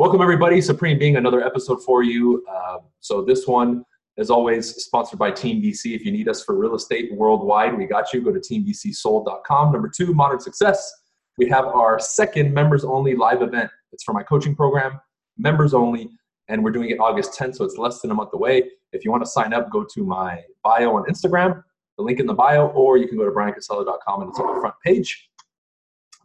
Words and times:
Welcome, 0.00 0.22
everybody. 0.22 0.62
Supreme 0.62 0.98
Being, 0.98 1.16
another 1.16 1.44
episode 1.44 1.84
for 1.84 2.02
you. 2.02 2.42
Uh, 2.50 2.78
so, 3.00 3.20
this 3.22 3.46
one, 3.46 3.84
as 4.16 4.30
always, 4.30 4.74
sponsored 4.76 5.18
by 5.18 5.30
Team 5.30 5.62
BC. 5.62 5.94
If 5.94 6.06
you 6.06 6.10
need 6.10 6.26
us 6.26 6.42
for 6.42 6.56
real 6.56 6.74
estate 6.74 7.12
worldwide, 7.12 7.76
we 7.76 7.84
got 7.84 8.10
you. 8.14 8.22
Go 8.22 8.32
to 8.32 8.40
teambcsold.com. 8.40 9.72
Number 9.72 9.90
two, 9.94 10.14
Modern 10.14 10.40
Success. 10.40 10.90
We 11.36 11.50
have 11.50 11.66
our 11.66 12.00
second 12.00 12.54
members 12.54 12.82
only 12.82 13.14
live 13.14 13.42
event. 13.42 13.70
It's 13.92 14.02
for 14.02 14.14
my 14.14 14.22
coaching 14.22 14.56
program, 14.56 14.98
members 15.36 15.74
only, 15.74 16.08
and 16.48 16.64
we're 16.64 16.70
doing 16.70 16.88
it 16.88 16.98
August 16.98 17.38
10th, 17.38 17.56
so 17.56 17.66
it's 17.66 17.76
less 17.76 18.00
than 18.00 18.10
a 18.10 18.14
month 18.14 18.30
away. 18.32 18.70
If 18.94 19.04
you 19.04 19.10
want 19.10 19.22
to 19.22 19.30
sign 19.30 19.52
up, 19.52 19.70
go 19.70 19.84
to 19.84 20.02
my 20.02 20.40
bio 20.64 20.96
on 20.96 21.04
Instagram, 21.10 21.62
the 21.98 22.04
link 22.04 22.20
in 22.20 22.26
the 22.26 22.32
bio, 22.32 22.68
or 22.68 22.96
you 22.96 23.06
can 23.06 23.18
go 23.18 23.26
to 23.26 23.30
bryancasella.com 23.32 24.22
and 24.22 24.30
it's 24.30 24.40
on 24.40 24.54
the 24.54 24.60
front 24.62 24.76
page. 24.82 25.28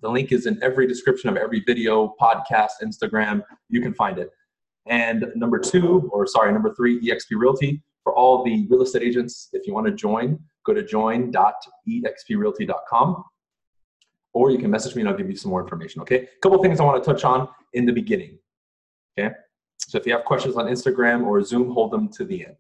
The 0.02 0.10
link 0.10 0.32
is 0.32 0.46
in 0.46 0.58
every 0.62 0.88
description 0.88 1.30
of 1.30 1.38
every 1.38 1.62
video, 1.62 2.16
podcast, 2.20 2.84
Instagram. 2.84 3.42
You 3.70 3.82
can 3.82 3.94
find 3.94 4.20
it. 4.20 4.30
And 4.88 5.32
number 5.36 5.60
two, 5.60 6.10
or 6.14 6.28
sorry, 6.28 6.54
number 6.54 6.74
three, 6.74 7.02
eXp 7.02 7.32
Realty. 7.32 7.82
For 8.04 8.14
all 8.14 8.44
the 8.44 8.68
real 8.70 8.84
estate 8.84 9.02
agents, 9.02 9.50
if 9.54 9.66
you 9.66 9.74
want 9.74 9.88
to 9.88 9.94
join, 9.94 10.40
go 10.64 10.76
to 10.76 10.84
join.exprealty.com 10.84 13.24
or 14.36 14.52
you 14.52 14.60
can 14.60 14.70
message 14.70 14.96
me 14.96 15.02
and 15.02 15.10
I'll 15.10 15.18
give 15.18 15.30
you 15.30 15.36
some 15.36 15.50
more 15.50 15.62
information. 15.62 16.02
Okay. 16.02 16.24
A 16.24 16.40
couple 16.42 16.62
things 16.62 16.80
I 16.80 16.84
want 16.84 17.04
to 17.04 17.10
touch 17.10 17.24
on 17.24 17.48
in 17.74 17.86
the 17.86 17.94
beginning. 17.94 18.38
Okay. 19.18 19.34
So 19.78 19.98
if 19.98 20.06
you 20.06 20.14
have 20.14 20.26
questions 20.26 20.56
on 20.56 20.66
Instagram 20.66 21.26
or 21.26 21.42
Zoom, 21.42 21.72
hold 21.72 21.92
them 21.92 22.10
to 22.10 22.26
the 22.26 22.46
end. 22.46 22.56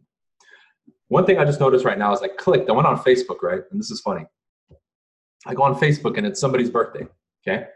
One 1.10 1.26
thing 1.26 1.38
I 1.38 1.46
just 1.46 1.60
noticed 1.60 1.86
right 1.86 2.00
now 2.00 2.14
is 2.14 2.22
I 2.22 2.30
clicked, 2.30 2.70
I 2.70 2.74
went 2.74 2.88
on 2.88 2.98
Facebook, 2.98 3.44
right? 3.44 3.62
And 3.70 3.80
this 3.80 3.92
is 3.92 4.02
funny. 4.02 4.26
I 5.46 5.54
go 5.54 5.64
on 5.64 5.76
Facebook 5.76 6.18
and 6.18 6.26
it's 6.26 6.40
somebody's 6.40 6.70
birthday. 6.70 7.06
Okay. 7.48 7.68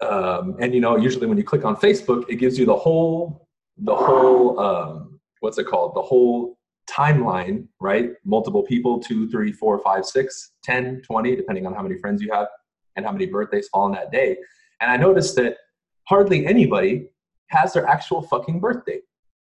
Um, 0.00 0.56
and 0.58 0.74
you 0.74 0.80
know, 0.80 0.96
usually 0.96 1.26
when 1.26 1.38
you 1.38 1.44
click 1.44 1.64
on 1.64 1.76
Facebook, 1.76 2.24
it 2.28 2.36
gives 2.36 2.58
you 2.58 2.66
the 2.66 2.74
whole, 2.74 3.48
the 3.76 3.94
whole, 3.94 4.58
um, 4.58 5.20
what's 5.40 5.58
it 5.58 5.66
called? 5.66 5.94
The 5.94 6.02
whole 6.02 6.58
timeline, 6.90 7.68
right? 7.80 8.10
Multiple 8.24 8.64
people, 8.64 8.98
two, 8.98 9.30
three, 9.30 9.52
four, 9.52 9.78
five, 9.78 10.04
six, 10.04 10.52
10, 10.64 11.02
20, 11.02 11.36
depending 11.36 11.66
on 11.66 11.74
how 11.74 11.82
many 11.82 11.98
friends 11.98 12.20
you 12.20 12.32
have 12.32 12.48
and 12.96 13.06
how 13.06 13.12
many 13.12 13.26
birthdays 13.26 13.68
fall 13.68 13.82
on 13.82 13.92
that 13.92 14.10
day. 14.10 14.36
And 14.80 14.90
I 14.90 14.96
noticed 14.96 15.36
that 15.36 15.56
hardly 16.04 16.46
anybody 16.46 17.08
has 17.48 17.72
their 17.72 17.86
actual 17.86 18.22
fucking 18.22 18.58
birthday. 18.58 19.00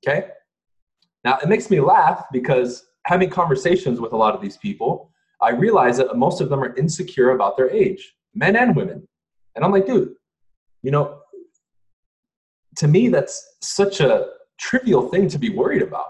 Okay. 0.08 0.28
Now 1.24 1.40
it 1.42 1.50
makes 1.50 1.72
me 1.72 1.80
laugh 1.80 2.26
because 2.32 2.86
having 3.08 3.30
conversations 3.30 4.00
with 4.00 4.14
a 4.14 4.18
lot 4.18 4.36
of 4.36 4.42
these 4.42 4.58
people, 4.58 5.12
I 5.42 5.52
realize 5.52 5.98
that 5.98 6.16
most 6.16 6.42
of 6.42 6.50
them 6.50 6.64
are 6.64 6.76
insecure 6.76 7.32
about 7.32 7.58
their 7.58 7.70
age 7.72 8.15
men 8.36 8.56
and 8.56 8.76
women. 8.76 9.08
And 9.56 9.64
I'm 9.64 9.72
like, 9.72 9.88
dude, 9.88 10.14
you 10.84 10.92
know, 10.92 11.20
to 12.78 12.88
me, 12.88 13.08
that's 13.08 13.56
such 13.62 14.02
a 14.02 14.28
trivial 14.60 15.10
thing 15.10 15.28
to 15.30 15.40
be 15.40 15.50
worried 15.50 15.82
about. 15.82 16.08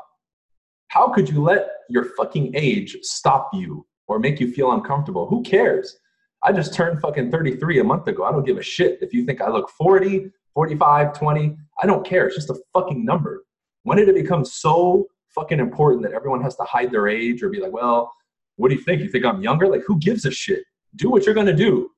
How 0.87 1.09
could 1.09 1.29
you 1.29 1.41
let 1.41 1.67
your 1.89 2.05
fucking 2.17 2.55
age 2.55 2.97
stop 3.01 3.49
you 3.53 3.85
or 4.07 4.19
make 4.19 4.39
you 4.39 4.51
feel 4.51 4.71
uncomfortable? 4.71 5.27
Who 5.27 5.43
cares? 5.43 5.97
I 6.43 6.51
just 6.51 6.73
turned 6.73 7.01
fucking 7.01 7.31
33 7.31 7.79
a 7.79 7.83
month 7.83 8.07
ago. 8.07 8.23
I 8.23 8.31
don't 8.31 8.45
give 8.45 8.57
a 8.57 8.63
shit 8.63 8.99
if 9.01 9.13
you 9.13 9.25
think 9.25 9.41
I 9.41 9.49
look 9.49 9.69
40, 9.69 10.31
45, 10.53 11.13
20. 11.13 11.57
I 11.81 11.85
don't 11.85 12.05
care. 12.05 12.27
It's 12.27 12.35
just 12.35 12.49
a 12.49 12.57
fucking 12.73 13.03
number. 13.03 13.43
When 13.83 13.97
did 13.97 14.09
it 14.09 14.15
become 14.15 14.45
so 14.45 15.07
fucking 15.33 15.59
important 15.59 16.03
that 16.03 16.13
everyone 16.13 16.41
has 16.41 16.55
to 16.55 16.63
hide 16.63 16.91
their 16.91 17.07
age 17.07 17.43
or 17.43 17.49
be 17.49 17.59
like, 17.59 17.73
well, 17.73 18.11
what 18.55 18.69
do 18.69 18.75
you 18.75 18.81
think? 18.81 19.01
You 19.01 19.09
think 19.09 19.25
I'm 19.25 19.41
younger? 19.41 19.67
Like, 19.67 19.83
who 19.85 19.99
gives 19.99 20.25
a 20.25 20.31
shit? 20.31 20.63
Do 20.95 21.09
what 21.09 21.25
you're 21.25 21.35
gonna 21.35 21.53
do. 21.53 21.89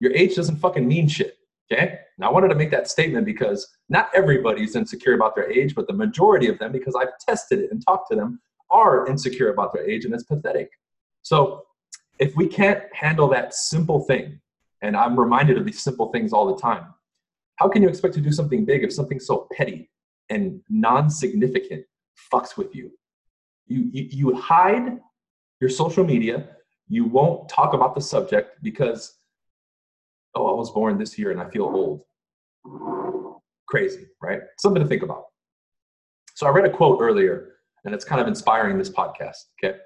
Your 0.00 0.12
age 0.12 0.34
doesn't 0.36 0.56
fucking 0.56 0.86
mean 0.86 1.08
shit. 1.08 1.36
Okay. 1.70 1.98
Now 2.18 2.28
I 2.28 2.32
wanted 2.32 2.48
to 2.48 2.54
make 2.54 2.70
that 2.70 2.88
statement 2.88 3.26
because 3.26 3.66
not 3.88 4.08
everybody's 4.14 4.76
insecure 4.76 5.14
about 5.14 5.34
their 5.34 5.50
age, 5.50 5.74
but 5.74 5.86
the 5.86 5.92
majority 5.92 6.48
of 6.48 6.58
them, 6.58 6.70
because 6.72 6.94
I've 6.94 7.18
tested 7.18 7.58
it 7.58 7.70
and 7.72 7.82
talked 7.84 8.08
to 8.10 8.16
them, 8.16 8.40
are 8.70 9.06
insecure 9.08 9.50
about 9.50 9.72
their 9.72 9.88
age, 9.88 10.04
and 10.04 10.14
it's 10.14 10.24
pathetic. 10.24 10.70
So 11.22 11.64
if 12.18 12.34
we 12.36 12.46
can't 12.46 12.82
handle 12.92 13.28
that 13.28 13.54
simple 13.54 14.00
thing, 14.00 14.40
and 14.82 14.96
I'm 14.96 15.18
reminded 15.18 15.58
of 15.58 15.64
these 15.64 15.82
simple 15.82 16.12
things 16.12 16.32
all 16.32 16.54
the 16.54 16.60
time, 16.60 16.94
how 17.56 17.68
can 17.68 17.82
you 17.82 17.88
expect 17.88 18.14
to 18.14 18.20
do 18.20 18.30
something 18.32 18.64
big 18.64 18.84
if 18.84 18.92
something 18.92 19.18
so 19.18 19.48
petty 19.52 19.90
and 20.28 20.60
non-significant 20.68 21.84
fucks 22.32 22.56
with 22.56 22.74
you? 22.74 22.92
You, 23.66 23.88
you, 23.92 24.08
you 24.10 24.34
hide 24.36 24.98
your 25.60 25.70
social 25.70 26.04
media. 26.04 26.48
You 26.88 27.04
won't 27.04 27.48
talk 27.48 27.74
about 27.74 27.94
the 27.94 28.00
subject 28.00 28.62
because 28.62 29.14
oh, 30.36 30.46
I 30.46 30.52
was 30.52 30.70
born 30.70 30.98
this 30.98 31.18
year 31.18 31.30
and 31.30 31.40
I 31.40 31.48
feel 31.50 31.64
old. 31.64 32.02
Crazy, 33.66 34.06
right? 34.22 34.40
Something 34.58 34.82
to 34.82 34.88
think 34.88 35.02
about. 35.02 35.24
So 36.34 36.46
I 36.46 36.50
read 36.50 36.66
a 36.66 36.70
quote 36.70 36.98
earlier, 37.00 37.54
and 37.84 37.94
it's 37.94 38.04
kind 38.04 38.20
of 38.20 38.28
inspiring 38.28 38.76
this 38.76 38.90
podcast. 38.90 39.36
Okay. 39.58 39.78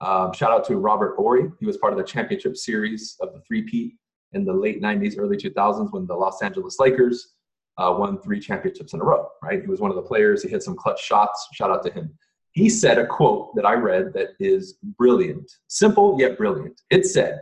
Um, 0.00 0.32
shout 0.32 0.50
out 0.50 0.64
to 0.66 0.76
Robert 0.76 1.16
Horry. 1.16 1.50
He 1.60 1.66
was 1.66 1.76
part 1.76 1.92
of 1.92 1.98
the 1.98 2.04
championship 2.04 2.56
series 2.56 3.16
of 3.20 3.32
the 3.32 3.40
three-peat 3.46 3.94
in 4.32 4.44
the 4.44 4.52
late 4.52 4.82
90s, 4.82 5.14
early 5.18 5.36
2000s 5.36 5.92
when 5.92 6.06
the 6.06 6.14
Los 6.14 6.42
Angeles 6.42 6.76
Lakers 6.78 7.34
uh, 7.78 7.94
won 7.96 8.20
three 8.20 8.40
championships 8.40 8.94
in 8.94 9.00
a 9.00 9.04
row, 9.04 9.28
right? 9.42 9.60
He 9.60 9.68
was 9.68 9.80
one 9.80 9.90
of 9.90 9.96
the 9.96 10.02
players. 10.02 10.42
He 10.42 10.48
hit 10.48 10.62
some 10.62 10.76
clutch 10.76 11.02
shots. 11.02 11.46
Shout 11.52 11.70
out 11.70 11.82
to 11.84 11.90
him. 11.92 12.12
He 12.52 12.70
said 12.70 12.98
a 12.98 13.06
quote 13.06 13.54
that 13.54 13.66
I 13.66 13.74
read 13.74 14.14
that 14.14 14.28
is 14.40 14.78
brilliant, 14.98 15.50
simple 15.68 16.16
yet 16.18 16.38
brilliant. 16.38 16.80
It 16.90 17.04
said, 17.04 17.40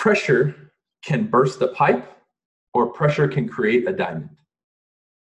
pressure 0.00 0.72
can 1.04 1.26
burst 1.26 1.60
a 1.60 1.68
pipe 1.68 2.10
or 2.72 2.86
pressure 2.86 3.28
can 3.28 3.46
create 3.46 3.86
a 3.86 3.92
diamond. 3.92 4.30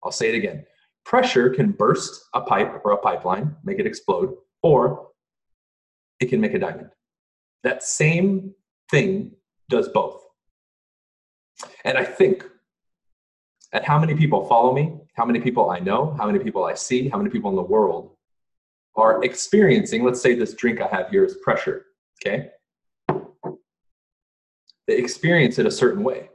I'll 0.04 0.12
say 0.12 0.30
it 0.30 0.36
again. 0.36 0.68
Pressure 1.04 1.50
can 1.50 1.72
burst 1.72 2.26
a 2.36 2.42
pipe 2.42 2.82
or 2.86 2.92
a 2.92 2.98
pipeline, 2.98 3.56
make 3.64 3.80
it 3.80 3.88
explode, 3.88 4.36
or 4.62 5.08
it 6.20 6.28
can 6.28 6.40
make 6.40 6.54
a 6.54 6.60
diamond. 6.60 6.92
That 7.64 7.82
same 7.82 8.54
thing 8.92 9.32
does 9.68 9.88
both. 9.90 10.22
And 11.84 11.98
I 11.98 12.04
think 12.04 12.46
at 13.74 13.84
how 13.84 13.98
many 13.98 14.14
people 14.14 14.46
follow 14.46 14.76
me, 14.76 14.94
how 15.16 15.26
many 15.26 15.40
people 15.40 15.72
I 15.72 15.80
know, 15.80 16.16
how 16.20 16.28
many 16.28 16.38
people 16.38 16.66
I 16.66 16.76
see, 16.76 17.10
how 17.10 17.18
many 17.18 17.32
people 17.32 17.50
in 17.50 17.56
the 17.56 17.64
world 17.64 18.12
are 18.96 19.24
experiencing, 19.24 20.04
let's 20.04 20.22
say 20.22 20.36
this 20.36 20.54
drink 20.54 20.82
I 20.82 20.88
have 20.96 21.10
here 21.10 21.26
is 21.26 21.36
pressure, 21.38 21.88
okay? 22.22 22.52
They 24.88 24.98
experience 24.98 25.60
it 25.60 25.66
a 25.66 25.72
certain 25.72 26.04
way, 26.04 26.30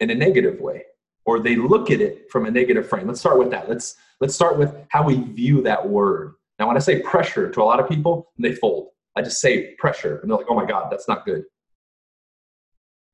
in 0.00 0.10
a 0.10 0.14
negative 0.14 0.60
way, 0.60 0.84
or 1.24 1.40
they 1.40 1.56
look 1.56 1.90
at 1.90 2.00
it 2.00 2.30
from 2.30 2.46
a 2.46 2.50
negative 2.50 2.88
frame. 2.88 3.06
Let's 3.06 3.20
start 3.20 3.38
with 3.38 3.50
that. 3.50 3.68
Let's 3.68 3.96
let's 4.20 4.34
start 4.34 4.58
with 4.58 4.74
how 4.88 5.02
we 5.04 5.22
view 5.22 5.62
that 5.62 5.88
word. 5.88 6.34
Now, 6.58 6.68
when 6.68 6.76
I 6.76 6.80
say 6.80 7.00
pressure 7.00 7.50
to 7.50 7.62
a 7.62 7.64
lot 7.64 7.80
of 7.80 7.88
people, 7.88 8.32
they 8.38 8.54
fold. 8.54 8.88
I 9.16 9.22
just 9.22 9.40
say 9.40 9.74
pressure, 9.78 10.18
and 10.18 10.30
they're 10.30 10.38
like, 10.38 10.46
"Oh 10.48 10.54
my 10.54 10.66
God, 10.66 10.90
that's 10.90 11.08
not 11.08 11.24
good." 11.24 11.44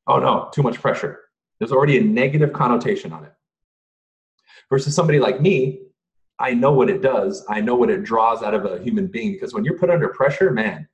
Oh 0.07 0.19
no, 0.19 0.51
too 0.53 0.63
much 0.63 0.81
pressure. 0.81 1.21
There's 1.59 1.73
already 1.73 1.99
a 1.99 2.03
negative 2.03 2.53
connotation 2.53 3.13
on 3.13 3.25
it. 3.25 3.33
Versus 4.71 4.95
somebody 4.95 5.19
like 5.19 5.41
me, 5.41 5.81
I 6.39 6.55
know 6.55 6.73
what 6.73 6.89
it 6.89 7.03
does. 7.03 7.45
I 7.49 7.61
know 7.61 7.75
what 7.75 7.91
it 7.91 8.05
draws 8.05 8.43
out 8.43 8.55
of 8.55 8.65
a 8.65 8.79
human 8.83 9.07
being 9.07 9.33
because 9.33 9.53
when 9.53 9.65
you're 9.65 9.79
put 9.79 9.91
under 9.91 10.09
pressure, 10.09 10.51
man, 10.51 10.89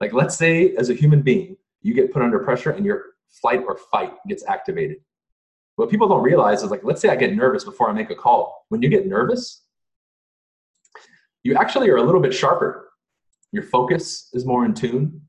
like 0.00 0.12
let's 0.12 0.36
say 0.36 0.74
as 0.76 0.90
a 0.90 0.94
human 0.94 1.22
being, 1.22 1.56
you 1.82 1.94
get 1.94 2.12
put 2.12 2.22
under 2.22 2.38
pressure 2.38 2.70
and 2.70 2.84
your 2.84 3.04
flight 3.28 3.62
or 3.66 3.76
fight 3.76 4.12
gets 4.28 4.44
activated. 4.46 4.98
What 5.76 5.90
people 5.90 6.08
don't 6.08 6.22
realize 6.22 6.62
is 6.62 6.70
like, 6.70 6.84
let's 6.84 7.00
say 7.00 7.08
I 7.08 7.16
get 7.16 7.34
nervous 7.34 7.64
before 7.64 7.88
I 7.88 7.92
make 7.92 8.10
a 8.10 8.14
call. 8.14 8.66
When 8.68 8.82
you 8.82 8.88
get 8.88 9.06
nervous, 9.06 9.64
you 11.42 11.54
actually 11.54 11.88
are 11.88 11.96
a 11.96 12.02
little 12.02 12.20
bit 12.20 12.34
sharper. 12.34 12.90
Your 13.52 13.62
focus 13.62 14.28
is 14.32 14.44
more 14.44 14.64
in 14.64 14.74
tune. 14.74 15.22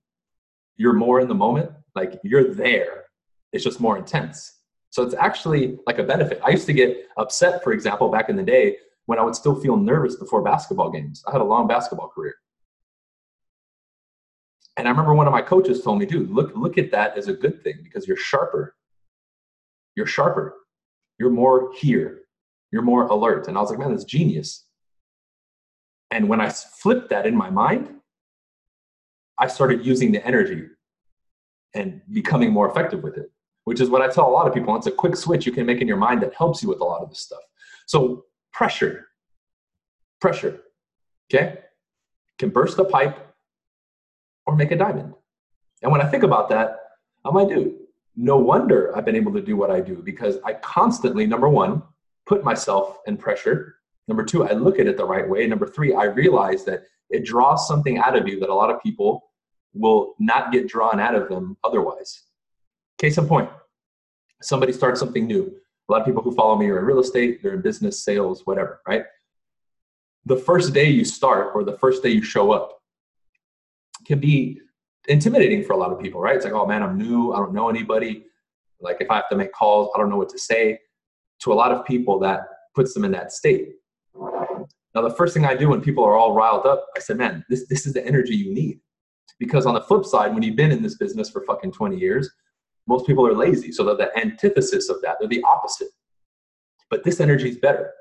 You're 0.75 0.93
more 0.93 1.21
in 1.21 1.27
the 1.27 1.35
moment. 1.35 1.71
Like 1.95 2.19
you're 2.23 2.53
there. 2.53 3.05
It's 3.53 3.63
just 3.63 3.79
more 3.79 3.97
intense. 3.97 4.59
So 4.89 5.03
it's 5.03 5.15
actually 5.15 5.77
like 5.87 5.99
a 5.99 6.03
benefit. 6.03 6.41
I 6.45 6.49
used 6.49 6.65
to 6.65 6.73
get 6.73 7.07
upset, 7.17 7.63
for 7.63 7.71
example, 7.71 8.09
back 8.09 8.27
in 8.27 8.35
the 8.35 8.43
day 8.43 8.77
when 9.05 9.19
I 9.19 9.23
would 9.23 9.35
still 9.35 9.55
feel 9.55 9.77
nervous 9.77 10.15
before 10.15 10.41
basketball 10.41 10.91
games. 10.91 11.23
I 11.27 11.31
had 11.31 11.41
a 11.41 11.45
long 11.45 11.67
basketball 11.67 12.09
career. 12.09 12.35
And 14.77 14.87
I 14.87 14.91
remember 14.91 15.13
one 15.13 15.27
of 15.27 15.33
my 15.33 15.41
coaches 15.41 15.81
told 15.81 15.99
me, 15.99 16.05
dude, 16.05 16.31
look, 16.31 16.53
look 16.55 16.77
at 16.77 16.91
that 16.91 17.17
as 17.17 17.27
a 17.27 17.33
good 17.33 17.63
thing 17.63 17.79
because 17.83 18.07
you're 18.07 18.17
sharper. 18.17 18.75
You're 19.95 20.05
sharper. 20.05 20.55
You're 21.19 21.29
more 21.29 21.71
here. 21.77 22.21
You're 22.71 22.81
more 22.81 23.03
alert. 23.03 23.47
And 23.47 23.57
I 23.57 23.61
was 23.61 23.69
like, 23.69 23.79
man, 23.79 23.91
that's 23.91 24.05
genius. 24.05 24.65
And 26.09 26.27
when 26.29 26.41
I 26.41 26.49
flipped 26.49 27.09
that 27.09 27.25
in 27.25 27.35
my 27.35 27.49
mind, 27.49 27.89
I 29.37 29.47
started 29.47 29.85
using 29.85 30.11
the 30.11 30.25
energy 30.25 30.67
and 31.73 32.01
becoming 32.11 32.51
more 32.51 32.69
effective 32.69 33.01
with 33.03 33.17
it, 33.17 33.31
which 33.63 33.81
is 33.81 33.89
what 33.89 34.01
I 34.01 34.07
tell 34.07 34.27
a 34.27 34.31
lot 34.31 34.47
of 34.47 34.53
people. 34.53 34.75
It's 34.75 34.87
a 34.87 34.91
quick 34.91 35.15
switch 35.15 35.45
you 35.45 35.51
can 35.51 35.65
make 35.65 35.81
in 35.81 35.87
your 35.87 35.97
mind 35.97 36.21
that 36.21 36.33
helps 36.33 36.61
you 36.61 36.69
with 36.69 36.81
a 36.81 36.83
lot 36.83 37.01
of 37.01 37.09
this 37.09 37.19
stuff. 37.19 37.39
So, 37.87 38.25
pressure, 38.53 39.07
pressure, 40.19 40.61
okay, 41.33 41.59
can 42.37 42.49
burst 42.49 42.77
the 42.77 42.85
pipe 42.85 43.30
or 44.51 44.55
make 44.55 44.71
a 44.71 44.75
diamond. 44.75 45.13
And 45.81 45.91
when 45.91 46.01
I 46.01 46.07
think 46.07 46.23
about 46.23 46.49
that, 46.49 46.77
I'm 47.23 47.33
like, 47.33 47.47
dude, 47.47 47.75
no 48.15 48.37
wonder 48.37 48.95
I've 48.95 49.05
been 49.05 49.15
able 49.15 49.33
to 49.33 49.41
do 49.41 49.55
what 49.55 49.71
I 49.71 49.79
do 49.79 50.01
because 50.03 50.37
I 50.43 50.53
constantly, 50.53 51.25
number 51.25 51.47
one, 51.47 51.81
put 52.25 52.43
myself 52.43 52.97
in 53.07 53.17
pressure. 53.17 53.77
Number 54.07 54.23
two, 54.23 54.45
I 54.45 54.51
look 54.51 54.77
at 54.77 54.87
it 54.87 54.97
the 54.97 55.05
right 55.05 55.27
way. 55.27 55.47
Number 55.47 55.67
three, 55.67 55.93
I 55.93 56.05
realize 56.05 56.65
that 56.65 56.83
it 57.09 57.23
draws 57.23 57.67
something 57.67 57.97
out 57.97 58.17
of 58.17 58.27
you 58.27 58.39
that 58.41 58.49
a 58.49 58.53
lot 58.53 58.69
of 58.69 58.81
people 58.83 59.31
will 59.73 60.15
not 60.19 60.51
get 60.51 60.67
drawn 60.67 60.99
out 60.99 61.15
of 61.15 61.29
them 61.29 61.57
otherwise. 61.63 62.23
Case 62.97 63.17
in 63.17 63.27
point, 63.27 63.49
somebody 64.41 64.73
starts 64.73 64.99
something 64.99 65.25
new. 65.25 65.55
A 65.87 65.91
lot 65.91 66.01
of 66.01 66.07
people 66.07 66.21
who 66.21 66.35
follow 66.35 66.57
me 66.57 66.67
are 66.67 66.79
in 66.79 66.85
real 66.85 66.99
estate, 66.99 67.41
they're 67.41 67.53
in 67.53 67.61
business, 67.61 68.03
sales, 68.03 68.45
whatever, 68.45 68.81
right? 68.85 69.05
The 70.25 70.35
first 70.35 70.73
day 70.73 70.89
you 70.89 71.05
start 71.05 71.51
or 71.55 71.63
the 71.63 71.77
first 71.77 72.03
day 72.03 72.09
you 72.09 72.21
show 72.21 72.51
up 72.51 72.80
can 74.05 74.19
be 74.19 74.59
intimidating 75.07 75.63
for 75.63 75.73
a 75.73 75.77
lot 75.77 75.91
of 75.91 75.99
people, 75.99 76.21
right? 76.21 76.35
It's 76.35 76.45
like, 76.45 76.53
oh 76.53 76.65
man, 76.65 76.83
I'm 76.83 76.97
new, 76.97 77.33
I 77.33 77.37
don't 77.37 77.53
know 77.53 77.69
anybody. 77.69 78.25
Like 78.79 78.97
if 78.99 79.09
I 79.09 79.15
have 79.15 79.29
to 79.29 79.35
make 79.35 79.51
calls, 79.53 79.89
I 79.95 79.99
don't 79.99 80.09
know 80.09 80.17
what 80.17 80.29
to 80.29 80.39
say. 80.39 80.79
To 81.41 81.53
a 81.53 81.55
lot 81.55 81.71
of 81.71 81.85
people, 81.85 82.19
that 82.19 82.41
puts 82.75 82.93
them 82.93 83.03
in 83.03 83.11
that 83.11 83.31
state. 83.31 83.69
Now, 84.93 85.01
the 85.01 85.15
first 85.15 85.33
thing 85.33 85.45
I 85.45 85.55
do 85.55 85.69
when 85.69 85.81
people 85.81 86.03
are 86.03 86.15
all 86.15 86.33
riled 86.33 86.65
up, 86.65 86.85
I 86.95 86.99
said, 86.99 87.17
man, 87.17 87.45
this, 87.49 87.65
this 87.67 87.85
is 87.85 87.93
the 87.93 88.05
energy 88.05 88.35
you 88.35 88.53
need. 88.53 88.79
Because 89.39 89.65
on 89.65 89.73
the 89.73 89.81
flip 89.81 90.05
side, 90.05 90.33
when 90.33 90.43
you've 90.43 90.55
been 90.55 90.71
in 90.71 90.83
this 90.83 90.97
business 90.97 91.29
for 91.29 91.43
fucking 91.45 91.71
20 91.71 91.97
years, 91.97 92.29
most 92.87 93.07
people 93.07 93.25
are 93.25 93.33
lazy. 93.33 93.71
So 93.71 93.83
they're 93.83 93.95
the 93.95 94.17
antithesis 94.17 94.89
of 94.89 95.01
that. 95.01 95.17
They're 95.19 95.29
the 95.29 95.43
opposite. 95.43 95.87
But 96.89 97.03
this 97.03 97.19
energy 97.19 97.49
is 97.49 97.57
better. 97.57 97.91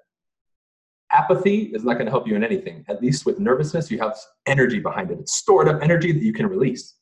Apathy 1.12 1.70
is 1.74 1.84
not 1.84 1.94
going 1.94 2.06
to 2.06 2.10
help 2.10 2.26
you 2.28 2.36
in 2.36 2.44
anything. 2.44 2.84
At 2.88 3.02
least 3.02 3.26
with 3.26 3.38
nervousness, 3.38 3.90
you 3.90 3.98
have 3.98 4.16
energy 4.46 4.78
behind 4.78 5.10
it. 5.10 5.18
It's 5.18 5.34
stored 5.34 5.68
up 5.68 5.82
energy 5.82 6.12
that 6.12 6.22
you 6.22 6.32
can 6.32 6.46
release. 6.46 6.94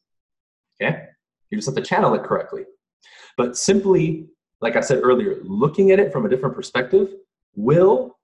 Okay? 0.80 1.04
You 1.50 1.58
just 1.58 1.66
have 1.66 1.74
to 1.76 1.82
channel 1.82 2.14
it 2.14 2.22
correctly. 2.22 2.64
But 3.36 3.56
simply, 3.56 4.26
like 4.60 4.76
I 4.76 4.80
said 4.80 5.00
earlier, 5.02 5.36
looking 5.42 5.90
at 5.90 6.00
it 6.00 6.12
from 6.12 6.26
a 6.26 6.28
different 6.28 6.54
perspective 6.54 7.08
will 7.54 8.18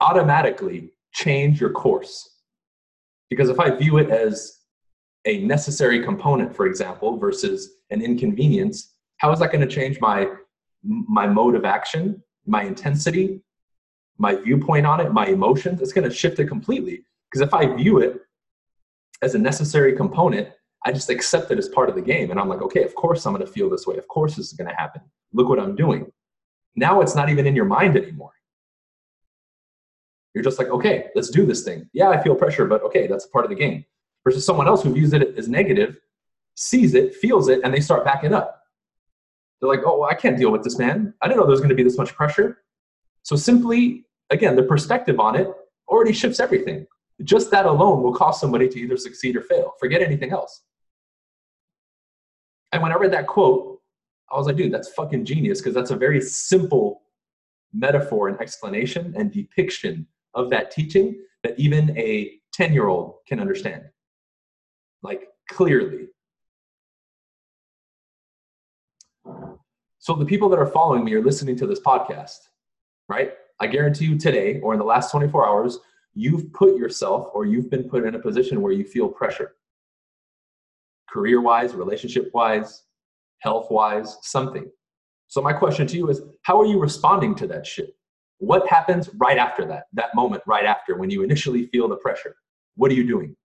automatically 0.00 0.92
change 1.12 1.60
your 1.60 1.70
course. 1.70 2.38
Because 3.28 3.48
if 3.48 3.60
I 3.60 3.70
view 3.70 3.98
it 3.98 4.10
as 4.10 4.58
a 5.24 5.38
necessary 5.44 6.02
component, 6.02 6.54
for 6.54 6.66
example, 6.66 7.18
versus 7.18 7.76
an 7.90 8.02
inconvenience, 8.02 8.94
how 9.18 9.30
is 9.32 9.38
that 9.40 9.52
going 9.52 9.66
to 9.66 9.72
change 9.72 10.00
my 10.00 10.26
my 10.82 11.26
mode 11.26 11.54
of 11.56 11.66
action, 11.66 12.22
my 12.46 12.62
intensity, 12.62 13.42
my 14.20 14.34
viewpoint 14.34 14.86
on 14.86 15.00
it, 15.00 15.12
my 15.12 15.26
emotions? 15.26 15.80
It's 15.80 15.92
going 15.92 16.08
to 16.08 16.14
shift 16.14 16.38
it 16.38 16.46
completely. 16.46 17.04
Because 17.30 17.46
if 17.46 17.54
I 17.54 17.74
view 17.74 17.98
it 17.98 18.20
as 19.22 19.34
a 19.34 19.38
necessary 19.38 19.96
component, 19.96 20.48
I 20.84 20.92
just 20.92 21.10
accept 21.10 21.50
it 21.50 21.58
as 21.58 21.68
part 21.68 21.88
of 21.88 21.94
the 21.94 22.02
game. 22.02 22.30
And 22.30 22.38
I'm 22.38 22.48
like, 22.48 22.62
okay, 22.62 22.84
of 22.84 22.94
course 22.94 23.26
I'm 23.26 23.32
going 23.34 23.44
to 23.44 23.50
feel 23.50 23.70
this 23.70 23.86
way. 23.86 23.96
Of 23.96 24.06
course 24.08 24.36
this 24.36 24.46
is 24.46 24.52
going 24.52 24.68
to 24.68 24.76
happen. 24.76 25.02
Look 25.32 25.48
what 25.48 25.58
I'm 25.58 25.74
doing. 25.74 26.10
Now 26.76 27.00
it's 27.00 27.14
not 27.14 27.30
even 27.30 27.46
in 27.46 27.56
your 27.56 27.64
mind 27.64 27.96
anymore. 27.96 28.32
You're 30.34 30.44
just 30.44 30.58
like, 30.58 30.68
okay, 30.68 31.06
let's 31.14 31.30
do 31.30 31.44
this 31.44 31.64
thing. 31.64 31.88
Yeah, 31.92 32.10
I 32.10 32.22
feel 32.22 32.34
pressure, 32.34 32.66
but 32.66 32.82
okay, 32.82 33.06
that's 33.06 33.26
part 33.26 33.44
of 33.44 33.50
the 33.50 33.56
game 33.56 33.84
versus 34.24 34.44
someone 34.44 34.68
else 34.68 34.82
who 34.82 34.92
views 34.92 35.12
it 35.12 35.36
as 35.36 35.48
negative, 35.48 35.98
sees 36.56 36.94
it, 36.94 37.14
feels 37.14 37.48
it, 37.48 37.60
and 37.64 37.72
they 37.72 37.80
start 37.80 38.04
backing 38.04 38.32
up. 38.32 38.62
They're 39.60 39.68
like, 39.68 39.80
oh, 39.84 40.00
well, 40.00 40.10
I 40.10 40.14
can't 40.14 40.36
deal 40.36 40.52
with 40.52 40.62
this, 40.62 40.78
man. 40.78 41.14
I 41.20 41.26
didn't 41.26 41.38
know 41.40 41.46
there 41.46 41.50
was 41.50 41.60
going 41.60 41.70
to 41.70 41.74
be 41.74 41.82
this 41.82 41.98
much 41.98 42.14
pressure. 42.14 42.58
So 43.22 43.36
simply, 43.36 44.04
again, 44.30 44.56
the 44.56 44.62
perspective 44.62 45.20
on 45.20 45.36
it 45.36 45.48
already 45.88 46.12
shifts 46.12 46.40
everything. 46.40 46.86
Just 47.22 47.50
that 47.50 47.66
alone 47.66 48.02
will 48.02 48.14
cause 48.14 48.40
somebody 48.40 48.68
to 48.68 48.78
either 48.80 48.96
succeed 48.96 49.36
or 49.36 49.42
fail. 49.42 49.74
Forget 49.78 50.00
anything 50.00 50.32
else. 50.32 50.62
And 52.72 52.82
when 52.82 52.92
I 52.92 52.96
read 52.96 53.12
that 53.12 53.26
quote, 53.26 53.80
I 54.30 54.36
was 54.36 54.46
like, 54.46 54.56
dude, 54.56 54.72
that's 54.72 54.88
fucking 54.90 55.24
genius 55.24 55.60
because 55.60 55.74
that's 55.74 55.90
a 55.90 55.96
very 55.96 56.20
simple 56.20 57.02
metaphor 57.74 58.28
and 58.28 58.40
explanation 58.40 59.12
and 59.16 59.32
depiction 59.32 60.06
of 60.34 60.50
that 60.50 60.70
teaching 60.70 61.20
that 61.42 61.58
even 61.58 61.96
a 61.98 62.38
10 62.52 62.72
year 62.72 62.86
old 62.86 63.16
can 63.26 63.40
understand 63.40 63.82
like 65.02 65.28
clearly. 65.48 66.06
So 69.98 70.14
the 70.14 70.24
people 70.24 70.48
that 70.48 70.58
are 70.58 70.66
following 70.66 71.04
me 71.04 71.14
are 71.14 71.22
listening 71.22 71.56
to 71.56 71.66
this 71.66 71.80
podcast, 71.80 72.38
right? 73.08 73.32
I 73.60 73.66
guarantee 73.66 74.06
you 74.06 74.18
today 74.18 74.60
or 74.60 74.72
in 74.72 74.78
the 74.78 74.84
last 74.84 75.10
24 75.10 75.46
hours, 75.46 75.78
you've 76.14 76.52
put 76.52 76.76
yourself 76.76 77.28
or 77.34 77.46
you've 77.46 77.70
been 77.70 77.84
put 77.84 78.04
in 78.04 78.14
a 78.14 78.18
position 78.18 78.62
where 78.62 78.72
you 78.72 78.84
feel 78.84 79.08
pressure. 79.08 79.52
Career 81.08 81.40
wise, 81.40 81.74
relationship 81.74 82.30
wise, 82.32 82.84
health 83.40 83.70
wise, 83.70 84.16
something. 84.22 84.70
So 85.28 85.40
my 85.40 85.52
question 85.52 85.86
to 85.86 85.96
you 85.96 86.08
is 86.08 86.22
how 86.42 86.60
are 86.60 86.66
you 86.66 86.78
responding 86.78 87.34
to 87.36 87.46
that 87.48 87.66
shit? 87.66 87.94
What 88.38 88.66
happens 88.68 89.10
right 89.16 89.38
after 89.38 89.66
that, 89.66 89.84
that 89.92 90.14
moment 90.14 90.42
right 90.46 90.64
after 90.64 90.96
when 90.96 91.10
you 91.10 91.22
initially 91.22 91.66
feel 91.66 91.88
the 91.88 91.96
pressure? 91.96 92.34
What 92.76 92.90
are 92.90 92.94
you 92.94 93.06
doing? 93.06 93.36